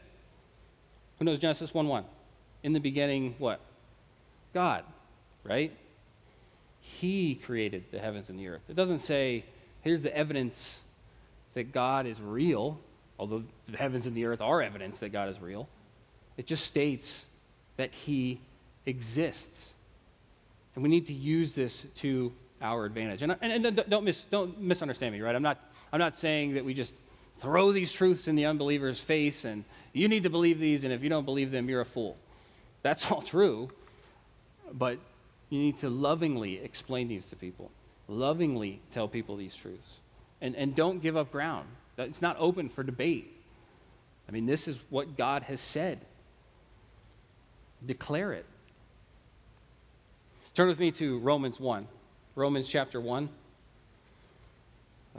[1.19, 2.03] Who knows Genesis 1 1?
[2.63, 3.59] In the beginning, what?
[4.53, 4.83] God
[5.43, 5.75] right?
[6.97, 8.61] He created the heavens and the earth.
[8.67, 9.45] It doesn't say,
[9.81, 10.79] here's the evidence
[11.53, 12.79] that God is real,
[13.17, 15.67] although the heavens and the earth are evidence that God is real.
[16.37, 17.25] It just states
[17.77, 18.39] that He
[18.85, 19.73] exists.
[20.75, 23.21] And we need to use this to our advantage.
[23.21, 25.35] And, and, and don't, mis, don't misunderstand me, right?
[25.35, 25.59] I'm not,
[25.91, 26.93] I'm not saying that we just
[27.39, 31.01] throw these truths in the unbeliever's face and you need to believe these, and if
[31.01, 32.17] you don't believe them, you're a fool.
[32.83, 33.69] That's all true.
[34.71, 34.99] But
[35.49, 37.71] you need to lovingly explain these to people,
[38.07, 39.93] lovingly tell people these truths.
[40.41, 41.67] And, and don't give up ground.
[41.97, 43.35] It's not open for debate.
[44.27, 45.99] I mean, this is what God has said.
[47.85, 48.45] Declare it.
[50.53, 51.87] Turn with me to Romans 1.
[52.35, 53.29] Romans chapter 1.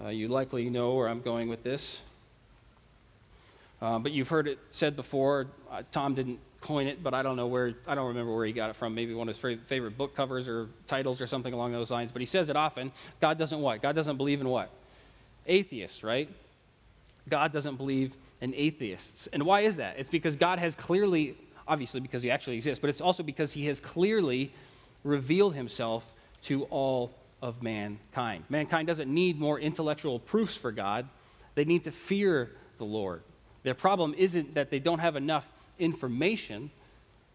[0.03, 2.01] Uh, you likely know where I'm going with this.
[3.81, 5.47] Uh, but you've heard it said before.
[5.71, 8.53] Uh, Tom didn't coin it, but I don't know where, I don't remember where he
[8.53, 8.95] got it from.
[8.95, 12.13] Maybe one of his favorite book covers or titles or something along those lines.
[12.13, 12.93] But he says it often.
[13.21, 13.81] God doesn't what?
[13.81, 14.71] God doesn't believe in what?
[15.47, 16.29] Atheists, right?
[17.29, 19.29] God doesn't believe in atheists.
[19.33, 19.99] And why is that?
[19.99, 23.67] It's because God has clearly, obviously because he actually exists, but it's also because he
[23.67, 24.53] has clearly
[25.05, 26.05] revealed himself
[26.43, 27.13] to all
[27.43, 28.45] of mankind.
[28.49, 31.09] Mankind doesn't need more intellectual proofs for God,
[31.55, 33.23] they need to fear the Lord.
[33.63, 35.47] Their problem isn't that they don't have enough
[35.79, 36.71] information.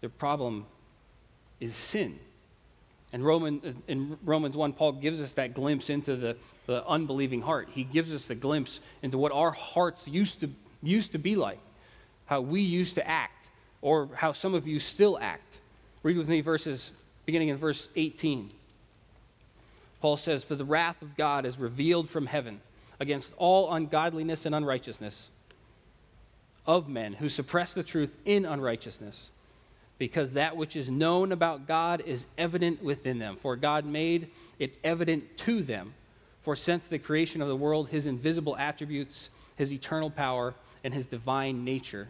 [0.01, 0.65] their problem
[1.59, 2.19] is sin.
[3.13, 7.41] And Roman, uh, in Romans 1, Paul gives us that glimpse into the, the unbelieving
[7.41, 7.69] heart.
[7.71, 10.49] He gives us the glimpse into what our hearts used to,
[10.83, 11.59] used to be like,
[12.25, 13.47] how we used to act,
[13.81, 15.59] or how some of you still act.
[16.03, 16.91] Read with me verses
[17.25, 18.51] beginning in verse 18.
[20.01, 22.61] Paul says, For the wrath of God is revealed from heaven
[22.99, 25.29] against all ungodliness and unrighteousness
[26.67, 29.29] of men who suppress the truth in unrighteousness,
[29.97, 33.37] because that which is known about God is evident within them.
[33.37, 35.93] For God made it evident to them.
[36.43, 40.53] For since the creation of the world, his invisible attributes, his eternal power,
[40.83, 42.09] and his divine nature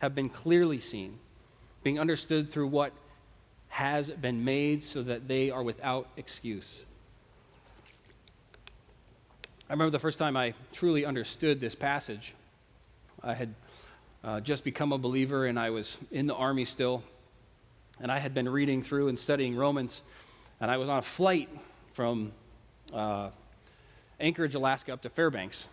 [0.00, 1.18] have been clearly seen,
[1.82, 2.92] being understood through what
[3.70, 6.84] has been made, so that they are without excuse.
[9.68, 12.34] I remember the first time I truly understood this passage.
[13.22, 13.54] I had
[14.22, 17.02] uh, just become a believer and I was in the army still.
[18.00, 20.02] And I had been reading through and studying Romans.
[20.60, 21.48] And I was on a flight
[21.94, 22.32] from
[22.92, 23.30] uh,
[24.20, 25.66] Anchorage, Alaska, up to Fairbanks.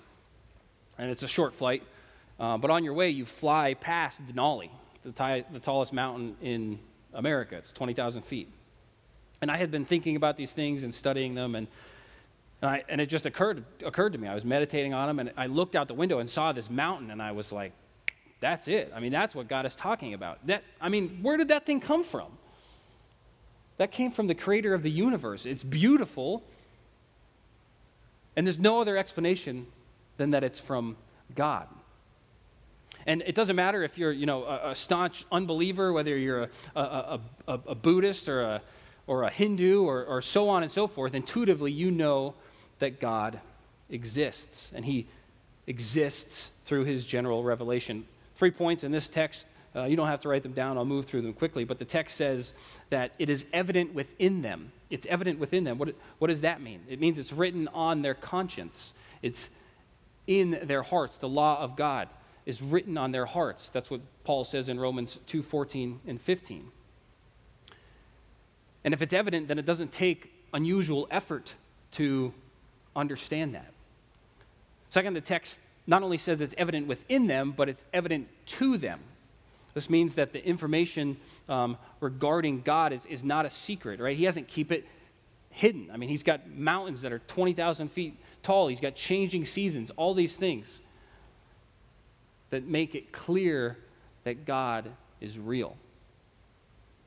[0.97, 1.83] And it's a short flight.
[2.39, 4.69] Uh, but on your way, you fly past Denali,
[5.03, 6.79] the, t- the tallest mountain in
[7.13, 7.55] America.
[7.57, 8.49] It's 20,000 feet.
[9.41, 11.55] And I had been thinking about these things and studying them.
[11.55, 11.67] And
[12.61, 14.27] and, I, and it just occurred, occurred to me.
[14.27, 17.11] I was meditating on them, and I looked out the window and saw this mountain,
[17.11, 17.73] and I was like,
[18.39, 18.91] that's it.
[18.95, 20.45] I mean, that's what God is talking about.
[20.47, 22.27] That, I mean, where did that thing come from?
[23.77, 25.45] That came from the creator of the universe.
[25.45, 26.43] It's beautiful,
[28.35, 29.67] and there's no other explanation
[30.17, 30.95] than that it's from
[31.33, 31.67] God.
[33.05, 36.79] And it doesn't matter if you're, you know, a, a staunch unbeliever, whether you're a,
[36.79, 38.61] a, a, Buddhist or a,
[39.05, 42.33] or a Hindu or, or so on and so forth, intuitively you know
[42.79, 43.39] that God
[43.89, 45.07] exists, and He
[45.67, 48.05] exists through His general revelation.
[48.35, 49.47] Three points in this text.
[49.75, 50.77] Uh, you don't have to write them down.
[50.77, 51.65] I'll move through them quickly.
[51.65, 52.53] But the text says
[52.89, 54.71] that it is evident within them.
[54.89, 55.77] It's evident within them.
[55.77, 56.81] What, what does that mean?
[56.87, 59.49] It means it's written on their conscience, it's
[60.27, 61.17] in their hearts.
[61.17, 62.09] The law of God
[62.45, 63.69] is written on their hearts.
[63.69, 66.71] That's what Paul says in Romans 2 14 and 15.
[68.83, 71.55] And if it's evident, then it doesn't take unusual effort
[71.93, 72.33] to
[72.95, 73.71] understand that.
[74.89, 78.99] Second, the text not only says it's evident within them, but it's evident to them.
[79.73, 81.17] This means that the information
[81.49, 84.17] um, regarding God is, is not a secret, right?
[84.17, 84.85] He doesn't keep it
[85.49, 85.89] hidden.
[85.93, 90.13] I mean, he's got mountains that are 20,000 feet tall, he's got changing seasons, all
[90.13, 90.81] these things
[92.51, 93.77] that make it clear
[94.23, 95.75] that God is real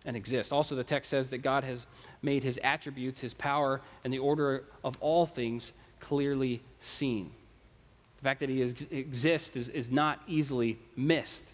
[0.04, 0.52] and exist.
[0.52, 1.86] Also, the text says that God has
[2.22, 7.30] made his attributes, his power, and the order of all things clearly seen.
[8.18, 11.52] The fact that he is, exists is, is not easily missed.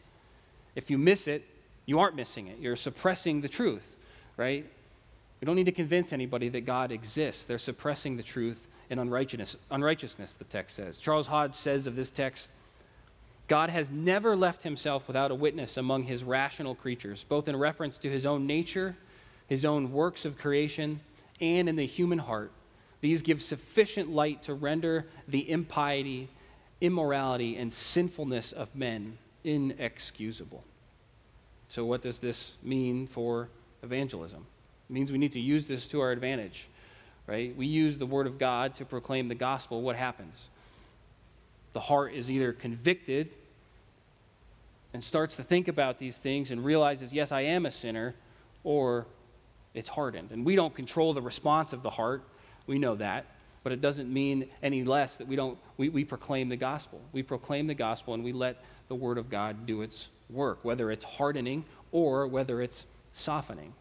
[0.75, 1.45] If you miss it,
[1.87, 2.59] you aren't missing it.
[2.59, 3.85] You're suppressing the truth,
[4.37, 4.67] right?
[5.41, 7.45] We don't need to convince anybody that God exists.
[7.45, 10.99] They're suppressing the truth in unrighteousness, unrighteousness, the text says.
[10.99, 12.51] Charles Hodge says of this text
[13.47, 17.99] God has never left himself without a witness among his rational creatures, both in reference
[17.99, 18.97] to his own nature,
[19.47, 21.01] his own works of creation,
[21.41, 22.51] and in the human heart.
[23.05, 26.31] These give sufficient light to render the impiety,
[26.81, 30.65] immorality, and sinfulness of men inexcusable.
[31.69, 33.51] So, what does this mean for
[33.83, 34.47] evangelism?
[34.89, 36.67] It means we need to use this to our advantage,
[37.27, 37.55] right?
[37.55, 39.83] We use the Word of God to proclaim the gospel.
[39.83, 40.47] What happens?
[41.75, 43.29] the heart is either convicted
[44.95, 48.15] and starts to think about these things and realizes, yes, I am a sinner,
[48.63, 49.07] or
[49.75, 50.31] it's hardened.
[50.31, 52.23] And we don't control the response of the heart.
[52.67, 53.27] We know that.
[53.63, 57.01] But it doesn't mean any less that we don't, we, we proclaim the gospel.
[57.13, 60.91] We proclaim the gospel and we let the word of God do its work, whether
[60.91, 62.85] it's hardening or whether it's
[63.15, 63.73] softening.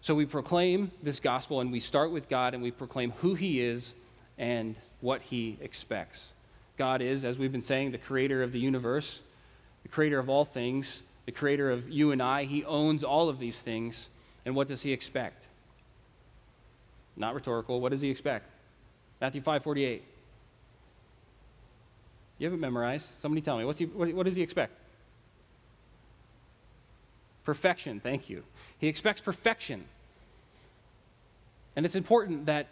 [0.00, 3.60] So we proclaim this gospel and we start with God and we proclaim who He
[3.60, 3.92] is
[4.38, 6.28] and what He expects.
[6.76, 9.20] God is, as we've been saying, the creator of the universe,
[9.82, 12.44] the creator of all things, the creator of you and I.
[12.44, 14.08] He owns all of these things.
[14.46, 15.44] And what does He expect?
[17.16, 17.80] Not rhetorical.
[17.80, 18.48] What does He expect?
[19.20, 20.02] Matthew 5 48.
[22.38, 23.06] You haven't memorized.
[23.20, 23.64] Somebody tell me.
[23.64, 24.72] What's he, what, what does He expect?
[27.44, 28.00] Perfection.
[28.00, 28.44] Thank you.
[28.78, 29.84] He expects perfection.
[31.74, 32.68] And it's important that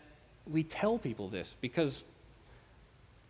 [0.51, 2.03] we tell people this because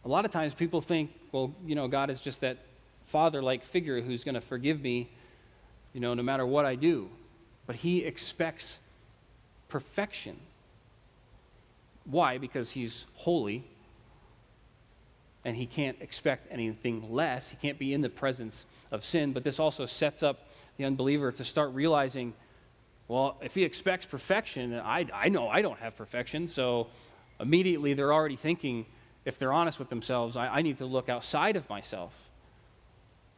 [0.04, 2.58] a lot of times people think, well, you know, God is just that
[3.06, 5.10] father like figure who's going to forgive me,
[5.92, 7.08] you know, no matter what I do.
[7.66, 8.78] But he expects
[9.68, 10.36] perfection.
[12.04, 12.38] Why?
[12.38, 13.64] Because he's holy
[15.44, 17.50] and he can't expect anything less.
[17.50, 19.32] He can't be in the presence of sin.
[19.32, 22.34] But this also sets up the unbeliever to start realizing
[23.06, 26.88] well, if he expects perfection, I, I know I don't have perfection, so
[27.38, 28.86] immediately they're already thinking,
[29.26, 32.14] if they're honest with themselves, I, I need to look outside of myself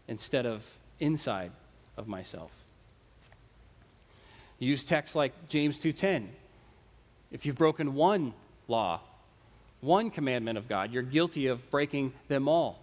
[0.06, 0.64] instead of
[1.00, 1.50] inside
[1.96, 2.52] of myself.
[4.58, 6.28] Use texts like James 2:10.
[7.30, 8.32] If you've broken one
[8.68, 9.00] law,
[9.80, 12.80] one commandment of God, you're guilty of breaking them all.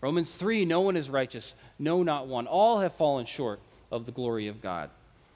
[0.00, 2.46] Romans 3 No one is righteous, no, not one.
[2.46, 3.60] All have fallen short
[3.90, 4.90] of the glory of God.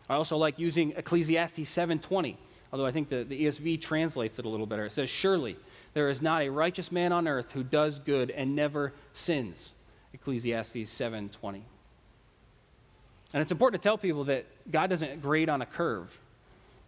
[0.08, 2.36] I also like using Ecclesiastes 7:20,
[2.72, 4.86] although I think the, the ESV translates it a little better.
[4.86, 5.56] It says, Surely
[5.94, 9.70] there is not a righteous man on earth who does good and never sins.
[10.12, 11.62] Ecclesiastes 7:20.
[13.32, 16.16] And it's important to tell people that God doesn't grade on a curve,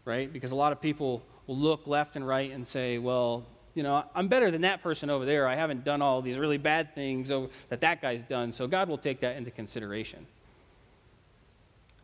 [0.04, 0.32] right?
[0.32, 4.04] Because a lot of people will look left and right and say, well, you know,
[4.14, 5.46] I'm better than that person over there.
[5.46, 7.28] I haven't done all these really bad things
[7.68, 10.26] that that guy's done, so God will take that into consideration.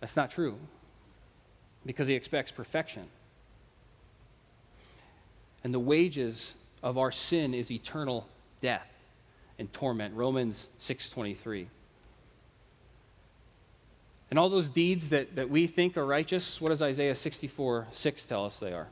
[0.01, 0.59] That's not true
[1.85, 3.05] because He expects perfection.
[5.65, 8.29] And the wages of our sin is eternal
[8.61, 8.89] death
[9.59, 10.15] and torment.
[10.15, 11.67] Romans 6:23.
[14.31, 18.27] And all those deeds that, that we think are righteous, what does Isaiah 64 6
[18.27, 18.89] tell us they are?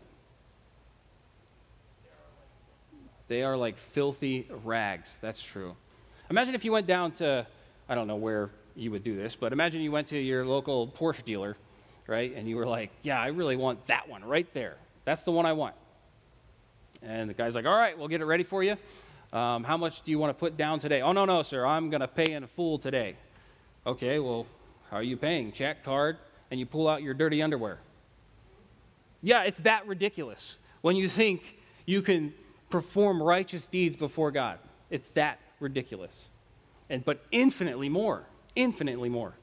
[3.26, 5.16] They are like filthy rags.
[5.20, 5.76] That's true.
[6.30, 7.46] Imagine if you went down to,
[7.88, 10.88] I don't know where you would do this, but imagine you went to your local
[10.88, 11.56] Porsche dealer,
[12.06, 12.32] right?
[12.34, 14.76] And you were like, yeah, I really want that one right there.
[15.04, 15.74] That's the one I want.
[17.02, 18.76] And the guy's like, all right, we'll get it ready for you.
[19.32, 21.00] Um, how much do you want to put down today?
[21.00, 21.66] Oh, no, no, sir.
[21.66, 23.16] I'm going to pay in full today.
[23.86, 24.46] Okay, well,
[24.94, 25.50] how are you paying?
[25.50, 26.18] Check, card,
[26.52, 27.80] and you pull out your dirty underwear.
[29.24, 31.42] Yeah, it's that ridiculous when you think
[31.84, 32.32] you can
[32.70, 34.60] perform righteous deeds before God.
[34.90, 36.14] It's that ridiculous.
[36.88, 38.22] And but infinitely more,
[38.54, 39.34] infinitely more.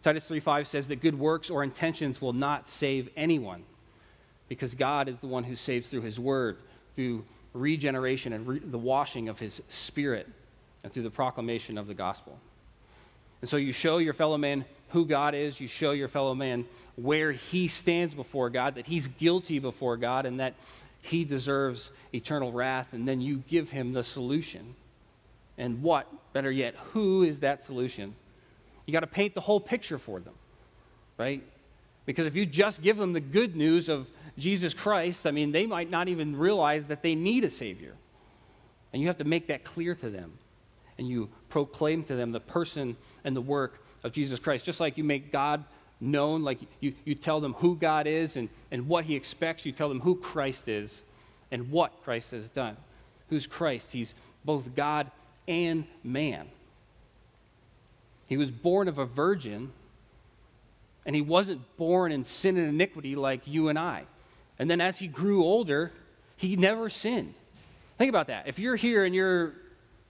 [0.00, 3.64] Titus 3:5 says that good works or intentions will not save anyone
[4.48, 6.58] because God is the one who saves through his word,
[6.94, 7.24] through
[7.54, 10.28] regeneration and re- the washing of his spirit,
[10.84, 12.38] and through the proclamation of the gospel.
[13.44, 16.64] And so you show your fellow man who God is, you show your fellow man
[16.96, 20.54] where he stands before God, that he's guilty before God, and that
[21.02, 24.74] he deserves eternal wrath, and then you give him the solution.
[25.58, 28.14] And what, better yet, who is that solution?
[28.86, 30.32] You got to paint the whole picture for them,
[31.18, 31.42] right?
[32.06, 35.66] Because if you just give them the good news of Jesus Christ, I mean, they
[35.66, 37.92] might not even realize that they need a Savior.
[38.94, 40.32] And you have to make that clear to them
[40.98, 44.64] and you proclaim to them the person and the work of Jesus Christ.
[44.64, 45.64] Just like you make God
[46.00, 49.72] known, like you, you tell them who God is and, and what he expects, you
[49.72, 51.02] tell them who Christ is
[51.50, 52.76] and what Christ has done.
[53.30, 53.92] Who's Christ?
[53.92, 54.14] He's
[54.44, 55.10] both God
[55.48, 56.48] and man.
[58.28, 59.72] He was born of a virgin,
[61.04, 64.04] and he wasn't born in sin and iniquity like you and I.
[64.58, 65.92] And then as he grew older,
[66.36, 67.34] he never sinned.
[67.98, 68.48] Think about that.
[68.48, 69.54] If you're here and you're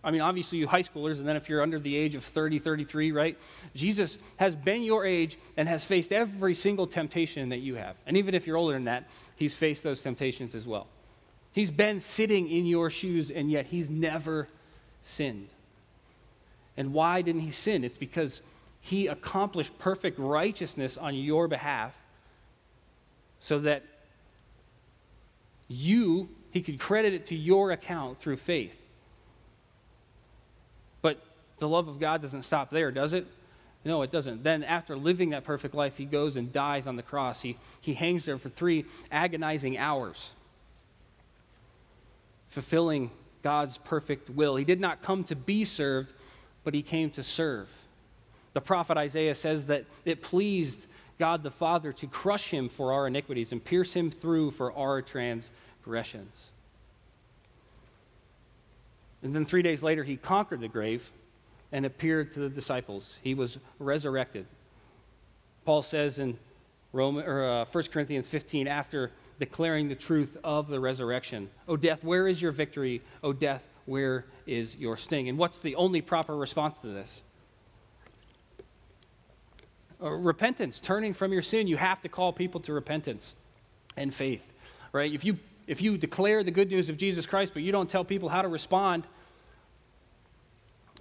[0.05, 2.59] I mean, obviously, you high schoolers, and then if you're under the age of 30,
[2.59, 3.39] 33, right?
[3.75, 7.97] Jesus has been your age and has faced every single temptation that you have.
[8.07, 10.87] And even if you're older than that, he's faced those temptations as well.
[11.53, 14.49] He's been sitting in your shoes, and yet he's never
[15.05, 15.49] sinned.
[16.77, 17.85] And why didn't he sin?
[17.85, 18.43] It's because
[18.81, 21.95] he accomplished perfect righteousness on your behalf
[23.41, 23.85] so that
[25.69, 28.77] you, he could credit it to your account through faith.
[31.59, 33.27] The love of God doesn't stop there, does it?
[33.85, 34.43] No, it doesn't.
[34.43, 37.43] Then, after living that perfect life, he goes and dies on the cross.
[37.43, 40.33] He, he hangs there for three agonizing hours,
[42.49, 43.11] fulfilling
[43.43, 44.57] God's perfect will.
[44.57, 46.15] He did not come to be served,
[46.65, 47.69] but he came to serve.
[48.55, 50.87] The prophet Isaiah says that it pleased
[51.19, 55.03] God the Father to crush him for our iniquities and pierce him through for our
[55.03, 56.47] transgressions.
[59.23, 61.11] And then three days later, he conquered the grave
[61.75, 63.17] and appeared to the disciples.
[63.21, 64.47] He was resurrected.
[65.65, 66.39] Paul says in
[66.93, 69.11] Roman, or, uh, 1 Corinthians 15, after
[69.41, 73.03] declaring the truth of the resurrection, O death, where is your victory?
[73.25, 75.29] O death, where is your sting?
[75.29, 77.23] And what's the only proper response to this?
[80.01, 81.67] Uh, repentance, turning from your sin.
[81.67, 83.35] You have to call people to repentance
[83.97, 84.45] and faith,
[84.93, 85.13] right?
[85.13, 88.05] If you if you declare the good news of Jesus Christ, but you don't tell
[88.05, 89.09] people how to respond,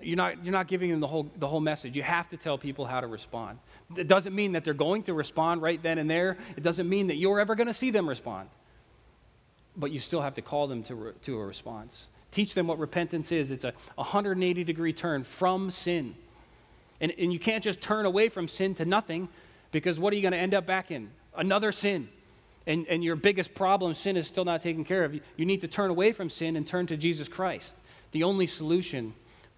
[0.05, 1.95] you're not, you're not giving them the whole, the whole message.
[1.95, 3.59] You have to tell people how to respond.
[3.95, 6.37] It doesn't mean that they're going to respond right then and there.
[6.55, 8.49] It doesn't mean that you're ever going to see them respond.
[9.75, 12.07] But you still have to call them to, re, to a response.
[12.31, 16.15] Teach them what repentance is it's a 180 degree turn from sin.
[17.01, 19.29] And, and you can't just turn away from sin to nothing
[19.71, 21.09] because what are you going to end up back in?
[21.35, 22.09] Another sin
[22.65, 25.61] and, and your biggest problem, sin, is still not taken care of, you, you need
[25.61, 27.75] to turn away from sin and turn to Jesus Christ,
[28.11, 29.13] the only solution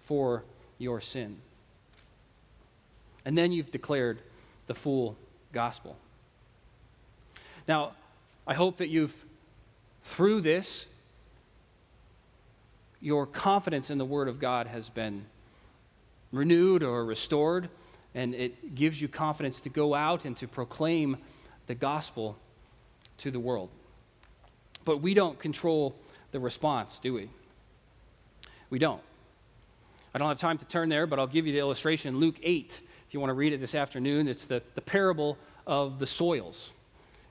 [0.06, 0.42] for
[0.78, 1.36] your sin.
[3.24, 4.18] And then you've declared
[4.66, 5.16] the full
[5.52, 5.96] gospel.
[7.68, 7.92] Now,
[8.46, 9.14] I hope that you've,
[10.04, 10.86] through this,
[13.00, 15.26] your confidence in the Word of God has been
[16.32, 17.68] renewed or restored,
[18.14, 21.16] and it gives you confidence to go out and to proclaim
[21.66, 22.36] the gospel
[23.18, 23.70] to the world.
[24.84, 25.96] But we don't control
[26.30, 27.28] the response, do we?
[28.70, 29.02] We don't.
[30.16, 32.18] I don't have time to turn there, but I'll give you the illustration.
[32.18, 35.36] Luke 8, if you want to read it this afternoon, it's the, the parable
[35.66, 36.72] of the soils.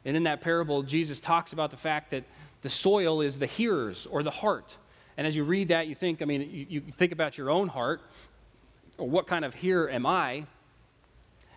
[0.05, 2.25] And in that parable, Jesus talks about the fact that
[2.61, 4.77] the soil is the hearers or the heart.
[5.17, 7.69] And as you read that, you think, I mean, you, you think about your own
[7.69, 8.01] heart,
[8.99, 10.45] or what kind of hearer am I?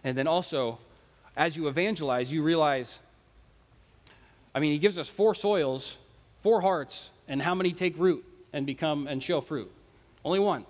[0.05, 0.79] And then also,
[1.37, 3.01] as you evangelize, you realize,
[4.55, 5.99] I mean, he gives us four soils,
[6.41, 8.25] four hearts, and how many take root
[8.55, 9.71] and become and show fruit?
[10.25, 10.65] Only one.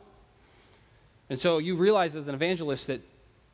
[1.30, 3.00] And so you realize as an evangelist that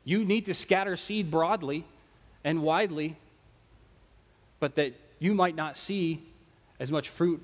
[0.03, 1.85] you need to scatter seed broadly
[2.43, 3.17] and widely,
[4.59, 6.23] but that you might not see
[6.79, 7.41] as much fruit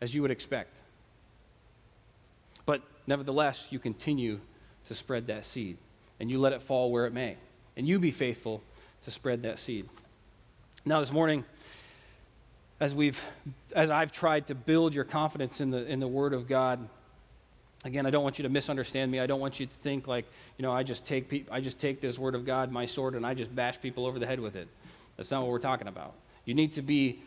[0.00, 0.76] as you would expect.
[2.66, 4.40] But nevertheless, you continue
[4.86, 5.78] to spread that seed,
[6.20, 7.36] and you let it fall where it may,
[7.76, 8.62] and you be faithful
[9.04, 9.88] to spread that seed.
[10.84, 11.44] Now, this morning,
[12.80, 13.22] as we've
[13.74, 16.88] as I've tried to build your confidence in the in the Word of God,
[17.84, 19.20] again, I don't want you to misunderstand me.
[19.20, 20.26] I don't want you to think like,
[20.56, 23.14] you know, I just take pe- I just take this Word of God, my sword,
[23.14, 24.68] and I just bash people over the head with it.
[25.16, 26.14] That's not what we're talking about.
[26.44, 27.22] You need to be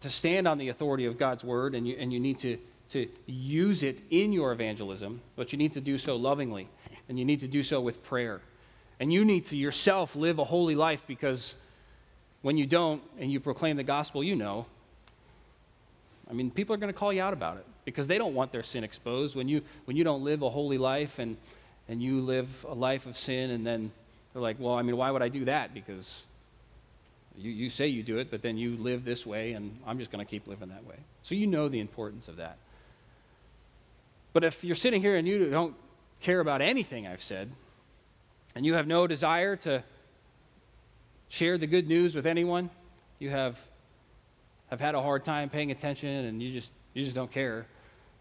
[0.00, 2.58] to stand on the authority of God's Word, and you and you need to
[2.90, 6.68] to use it in your evangelism, but you need to do so lovingly,
[7.08, 8.40] and you need to do so with prayer.
[8.98, 11.54] And you need to yourself live a holy life because
[12.40, 14.66] when you don't and you proclaim the gospel, you know.
[16.30, 18.52] I mean, people are going to call you out about it because they don't want
[18.52, 19.34] their sin exposed.
[19.34, 21.38] When you, when you don't live a holy life and,
[21.88, 23.92] and you live a life of sin, and then
[24.32, 25.72] they're like, well, I mean, why would I do that?
[25.72, 26.22] Because
[27.38, 30.10] you, you say you do it, but then you live this way, and I'm just
[30.10, 30.96] going to keep living that way.
[31.22, 32.58] So you know the importance of that.
[34.32, 35.74] But if you're sitting here and you don't
[36.20, 37.50] care about anything I've said,
[38.54, 39.84] and you have no desire to
[41.28, 42.68] share the good news with anyone,
[43.20, 43.60] you have,
[44.70, 47.66] have had a hard time paying attention and you just, you just don't care,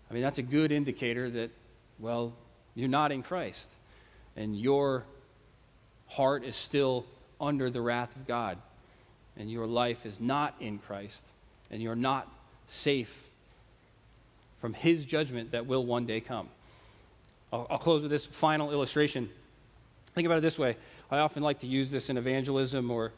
[0.09, 1.49] I mean, that's a good indicator that,
[1.99, 2.33] well,
[2.75, 3.67] you're not in Christ
[4.35, 5.03] and your
[6.07, 7.05] heart is still
[7.39, 8.57] under the wrath of God
[9.37, 11.23] and your life is not in Christ
[11.71, 12.31] and you're not
[12.67, 13.23] safe
[14.61, 16.49] from his judgment that will one day come.
[17.51, 19.29] I'll, I'll close with this final illustration.
[20.13, 20.77] Think about it this way
[21.11, 23.11] I often like to use this in evangelism or,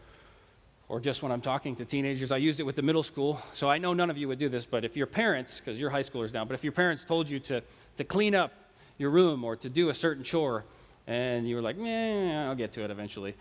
[0.90, 2.32] or just when I'm talking to teenagers.
[2.32, 3.42] I used it with the middle school.
[3.54, 5.90] So I know none of you would do this, but if your parents, because you're
[5.90, 7.62] high schoolers now, but if your parents told you to,
[7.98, 8.54] to clean up
[8.98, 10.64] your room or to do a certain chore,
[11.06, 13.36] and you were like, eh, I'll get to it eventually.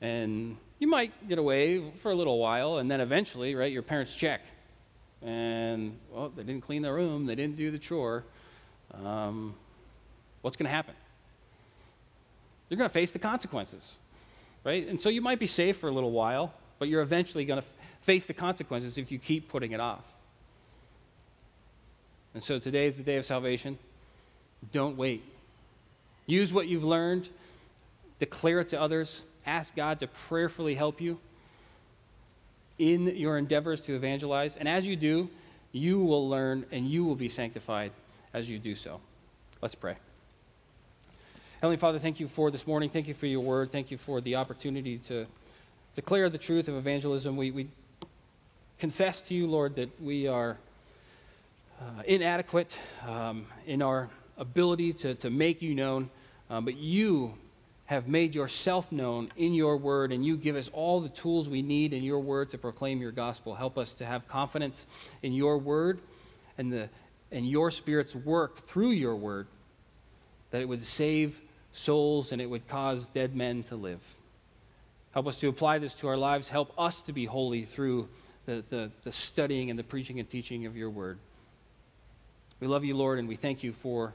[0.00, 4.14] And you might get away for a little while, and then eventually, right, your parents
[4.14, 4.40] check.
[5.22, 8.24] And, well, they didn't clean the room, they didn't do the chore.
[8.94, 9.54] Um,
[10.42, 10.94] what's going to happen?
[12.68, 13.96] You're going to face the consequences,
[14.62, 14.86] right?
[14.86, 17.66] And so you might be safe for a little while, but you're eventually going to
[18.02, 20.04] face the consequences if you keep putting it off.
[22.34, 23.78] And so today is the day of salvation.
[24.72, 25.24] Don't wait.
[26.26, 27.28] Use what you've learned,
[28.20, 31.18] declare it to others, ask God to prayerfully help you
[32.78, 34.56] in your endeavors to evangelize.
[34.56, 35.30] And as you do,
[35.72, 37.92] you will learn and you will be sanctified
[38.32, 39.00] as you do so.
[39.60, 39.96] Let's pray.
[41.60, 42.88] Heavenly Father, thank you for this morning.
[42.88, 43.72] Thank you for your word.
[43.72, 45.26] Thank you for the opportunity to
[45.98, 47.36] declare the truth of evangelism.
[47.36, 47.66] We, we
[48.78, 50.56] confess to you, Lord, that we are
[51.80, 52.72] uh, inadequate
[53.04, 56.08] um, in our ability to, to make you known,
[56.50, 57.34] um, but you
[57.86, 61.62] have made yourself known in your word, and you give us all the tools we
[61.62, 63.56] need in your word to proclaim your gospel.
[63.56, 64.86] Help us to have confidence
[65.24, 65.98] in your word
[66.58, 66.88] and, the,
[67.32, 69.48] and your Spirit's work through your word,
[70.52, 71.40] that it would save
[71.72, 73.98] souls and it would cause dead men to live.
[75.18, 76.48] Help us to apply this to our lives.
[76.48, 78.08] Help us to be holy through
[78.46, 81.18] the, the, the, studying and the preaching and teaching of your word.
[82.60, 84.14] We love you, Lord, and we thank you for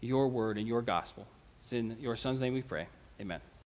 [0.00, 1.26] your word and your gospel.
[1.60, 2.86] It's in your Son's name we pray.
[3.20, 3.40] Amen.